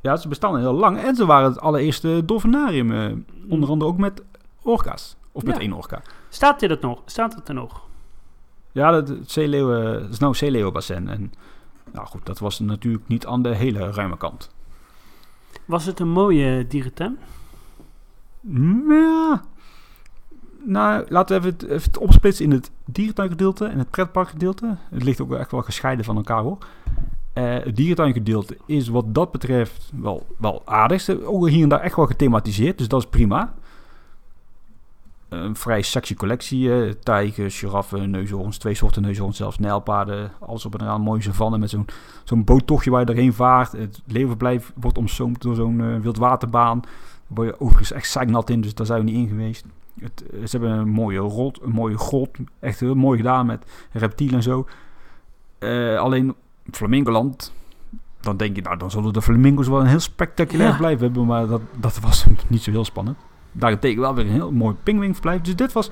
[0.03, 0.97] Ja, ze bestaan heel lang.
[0.99, 2.91] En ze waren het allereerste dolfinarium.
[2.91, 3.11] eh,
[3.49, 4.23] onder andere ook met
[4.61, 5.15] orka's.
[5.31, 5.61] Of met Ja.
[5.61, 6.01] één orka.
[6.29, 7.01] Staat dit het nog?
[7.05, 7.81] Staat het er nog?
[8.71, 11.07] Ja, het, het zeeleeuwen, het is nou zeeleeuwenbassin.
[11.09, 11.33] En
[11.91, 14.49] nou goed, dat was natuurlijk niet aan de hele ruime kant.
[15.65, 17.17] Was het een mooie dierentuin?
[18.87, 19.41] Ja.
[20.65, 24.77] Nou, laten we even het, even het opsplitsen in het dierentuingedeelte en het pretparkgedeelte.
[24.89, 26.57] Het ligt ook echt wel gescheiden van elkaar hoor.
[27.33, 31.09] Eh, het dierentuingedeelte is wat dat betreft wel, wel aardig.
[31.09, 33.53] Ook hier en daar echt wel gethematiseerd, dus dat is prima.
[35.29, 36.73] Een vrij sexy collectie.
[36.73, 40.31] eh, tijgers, giraffen, neushoorns, twee soorten neushoorns, zelfs nijlpaarden.
[40.39, 41.85] Alles op en eraan, mooie savanne met zo'n
[42.23, 43.71] zo'n boottochtje waar je doorheen vaart.
[43.71, 46.81] Het leeuwenverblijf wordt omzoomd door zo'n eh, wildwaterbaan.
[47.27, 49.65] Daar je overigens echt zeiknat in, dus daar zijn we niet in geweest.
[49.99, 52.37] Het, ze hebben een mooie rot, een mooie grot.
[52.59, 54.67] Echt heel mooi gedaan met reptielen en zo.
[55.97, 56.35] Alleen
[56.71, 57.53] Flamingoland,
[58.19, 60.73] dan denk je, nou dan zullen de flamingo's wel een heel spectaculair Ja.
[60.73, 61.25] verblijf hebben.
[61.25, 63.17] Maar dat, dat was niet zo heel spannend.
[63.51, 65.41] Daarentegen wel weer een heel mooi pingwingverblijf.
[65.41, 65.89] Dus dit was,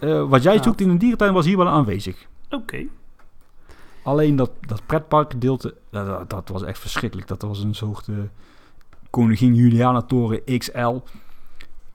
[0.00, 0.62] eh, wat jij Ja.
[0.62, 2.26] zoekt in een dierentuin was hier wel aanwezig.
[2.50, 2.84] Oké.
[4.02, 7.28] Alleen dat, dat pretparkgedeelte, dat, dat, dat was echt verschrikkelijk.
[7.28, 8.14] Dat was een soort eh,
[9.10, 11.00] Koningin Juliana Toren XL.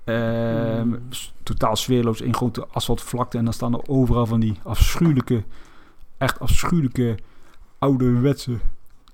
[0.04, 1.00] Ehm, Mm.
[1.10, 3.38] s- Totaal sfeerloos, één grote asfaltvlakte.
[3.38, 5.44] En dan staan er overal van die afschuwelijke,
[6.18, 7.18] echt afschuwelijke,
[7.80, 8.58] ouderwetse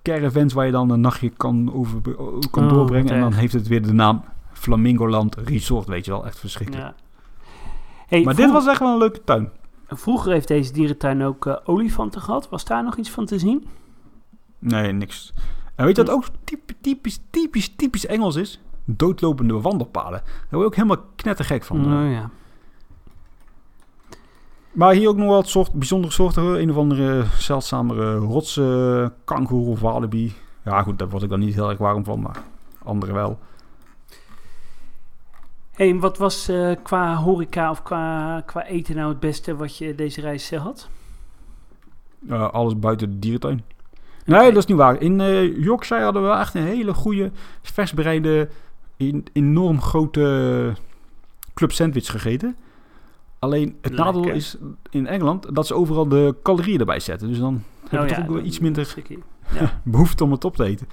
[0.02, 0.54] caravans...
[0.54, 2.02] waar je dan een nachtje kan, over,
[2.52, 3.14] kan Oh, doorbrengen.
[3.14, 6.26] En dan heeft het weer de naam Flamingoland Resort, weet je wel.
[6.26, 6.84] Echt verschrikkelijk.
[6.84, 6.96] Ja.
[8.08, 9.50] Hey, Maar dit was echt wel een leuke tuin.
[9.88, 12.50] Vroeger heeft deze dierentuin ook eh, olifanten gehad.
[12.50, 13.68] Was daar nog iets van te zien?
[14.60, 15.34] Nee, niks.
[15.76, 18.62] En weet je wat ook typisch, typisch, typisch, typisch Engels is?
[18.86, 20.22] Doodlopende wandelpaden.
[20.24, 21.90] Daar word je ook helemaal knettergek van.
[21.90, 22.30] Nou ja.
[24.76, 26.44] Maar hier ook nog wel soort, bijzondere soorten.
[26.62, 30.34] Een of andere zeldzamere rotsen, kangoeroe of walibi.
[30.66, 32.44] Ja goed, daar word ik dan niet heel erg warm van, maar
[32.84, 33.40] andere wel.
[35.72, 39.96] Hey, wat was eh, qua horeca of qua, qua eten nou het beste wat je
[39.96, 40.90] deze reis eh, had?
[42.30, 43.64] Eh, alles buiten de dierentuin.
[44.26, 45.02] Nee, dat is niet waar.
[45.02, 48.50] In eh, Yorkshire hadden we echt een hele goede, vers bereide,
[48.98, 50.74] in- enorm grote
[51.54, 52.56] club sandwich gegeten.
[53.46, 54.58] Alleen het nadeel is
[54.90, 57.28] in Engeland dat ze overal de calorieën erbij zetten.
[57.28, 59.24] Dus dan heb je Oh toch ja, ook wel iets minder Schikkie.
[59.84, 60.88] behoefte om het op te eten.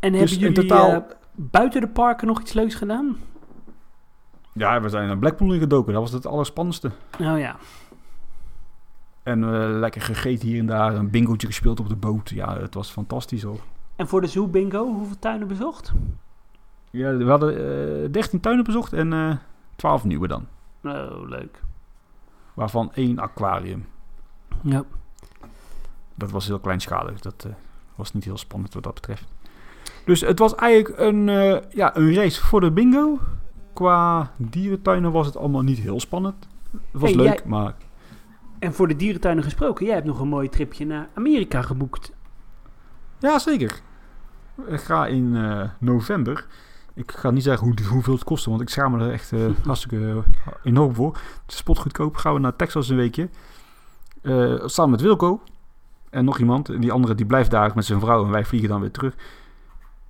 [0.00, 1.02] En Dus hebben in jullie totaal- eh,
[1.34, 3.16] buiten de parken nog iets leuks gedaan?
[4.52, 5.92] Ja, we zijn naar Blackpool in gedoken.
[5.92, 6.90] Dat was het allerspannendste.
[7.20, 7.56] Oh ja.
[9.22, 10.94] En eh, lekker gegeten hier en daar.
[10.94, 12.30] Een bingootje gespeeld op de boot.
[12.30, 13.60] Ja, het was fantastisch hoor.
[13.96, 15.92] En voor de Zoo Bingo, hoeveel tuinen bezocht?
[16.90, 17.56] Ja, we hadden
[18.04, 19.12] eh 13 tuinen bezocht en
[19.76, 20.46] 12 nieuwe dan.
[20.84, 21.62] Oh, leuk.
[22.54, 23.86] Waarvan één aquarium.
[24.62, 24.84] Ja.
[26.14, 27.20] Dat was heel kleinschalig.
[27.20, 27.52] Dat eh,
[27.94, 29.24] was niet heel spannend wat dat betreft.
[30.04, 33.18] Dus het was eigenlijk een, eh, ja, een race voor de bingo.
[33.72, 36.48] Qua dierentuinen was het allemaal niet heel spannend.
[36.70, 37.74] Het was Hey, leuk, jij- maar
[38.58, 42.12] En voor de dierentuinen gesproken, jij hebt nog een mooi tripje naar Amerika geboekt.
[43.18, 43.80] ja, zeker.
[44.66, 46.46] Ik ga in eh, november.
[46.96, 49.40] Ik ga niet zeggen hoe, hoeveel het kostte, want ik schaam me er echt eh,
[49.64, 51.12] hartstikke eh, enorm voor.
[51.12, 52.16] Het is spotgoedkoop.
[52.16, 53.28] Gaan we naar Texas een weekje.
[54.22, 55.40] Eh, samen met Wilco.
[56.10, 56.68] En nog iemand.
[56.68, 58.24] En die andere die blijft daar met zijn vrouw.
[58.24, 59.14] En wij vliegen dan weer terug.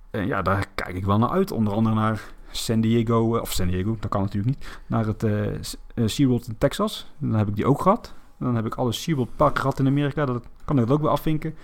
[0.09, 1.51] En ja, daar kijk ik wel naar uit.
[1.51, 2.21] Onder andere naar
[2.51, 3.37] San Diego.
[3.37, 4.79] Of San Diego, dat kan natuurlijk niet.
[4.85, 7.11] Naar het eh, SeaWorld in Texas.
[7.17, 8.13] Dan heb ik die ook gehad.
[8.39, 10.25] Dan heb ik alle SeaWorld parken gehad in Amerika.
[10.25, 11.55] Dat kan ik dat ook weer afvinken.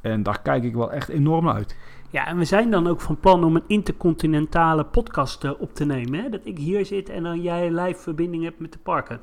[0.00, 1.76] En daar kijk ik wel echt enorm uit.
[2.10, 5.84] Ja, en we zijn dan ook van plan om een intercontinentale podcast eh, op te
[5.84, 6.22] nemen.
[6.22, 6.28] Hè?
[6.28, 9.20] Dat ik hier zit en dan jij live verbinding hebt met de parken.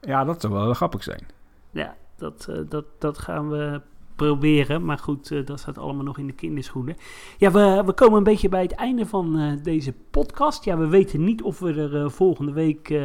[0.00, 1.26] Ja, dat zou wel grappig zijn.
[1.70, 3.80] Ja, dat, eh, dat, dat gaan we
[4.14, 4.84] proberen.
[4.84, 6.96] Maar goed, eh, dat staat allemaal nog in de kinderschoenen.
[7.38, 10.64] Ja, we, we komen een beetje bij het einde van deze podcast.
[10.64, 13.00] Ja, we weten niet of we er volgende week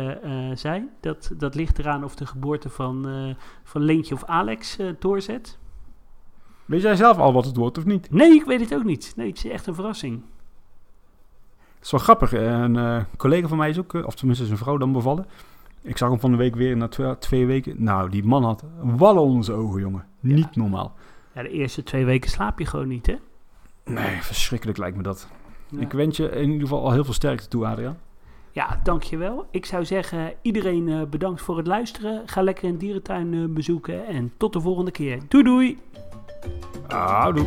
[0.54, 0.90] zijn.
[1.00, 3.08] Dat, dat ligt eraan of de geboorte van,
[3.64, 5.60] van Leentje of Alex doorzet.
[6.72, 8.12] Weet jij zelf al wat het wordt of niet?
[8.12, 9.14] Nee, ik weet het ook niet.
[9.16, 10.22] Nee, het is echt een verrassing.
[11.76, 12.34] Het is wel grappig.
[12.34, 15.26] Een eh, collega van mij is ook, eh, of tenminste zijn vrouw, dan bevallen.
[15.82, 17.84] Ik zag hem van de week weer na twee, twee weken.
[17.84, 20.06] Nou, die man had wallen onder zijn ogen, jongen.
[20.20, 20.34] Ja.
[20.36, 20.96] Niet normaal.
[21.34, 23.16] Ja, de eerste twee weken slaap je gewoon niet, hè?
[23.86, 25.28] Nee, verschrikkelijk lijkt me dat.
[25.70, 25.80] Ja.
[25.80, 27.98] Ik wens je in ieder geval al heel veel sterkte toe, Adriaan.
[28.52, 29.48] Ja, dankjewel.
[29.52, 32.22] Ik zou zeggen, iedereen eh, bedankt voor het luisteren.
[32.26, 35.20] Ga lekker een dierentuin eh, bezoeken en tot de volgende keer.
[35.28, 35.80] Doei doei!
[36.90, 37.46] Allô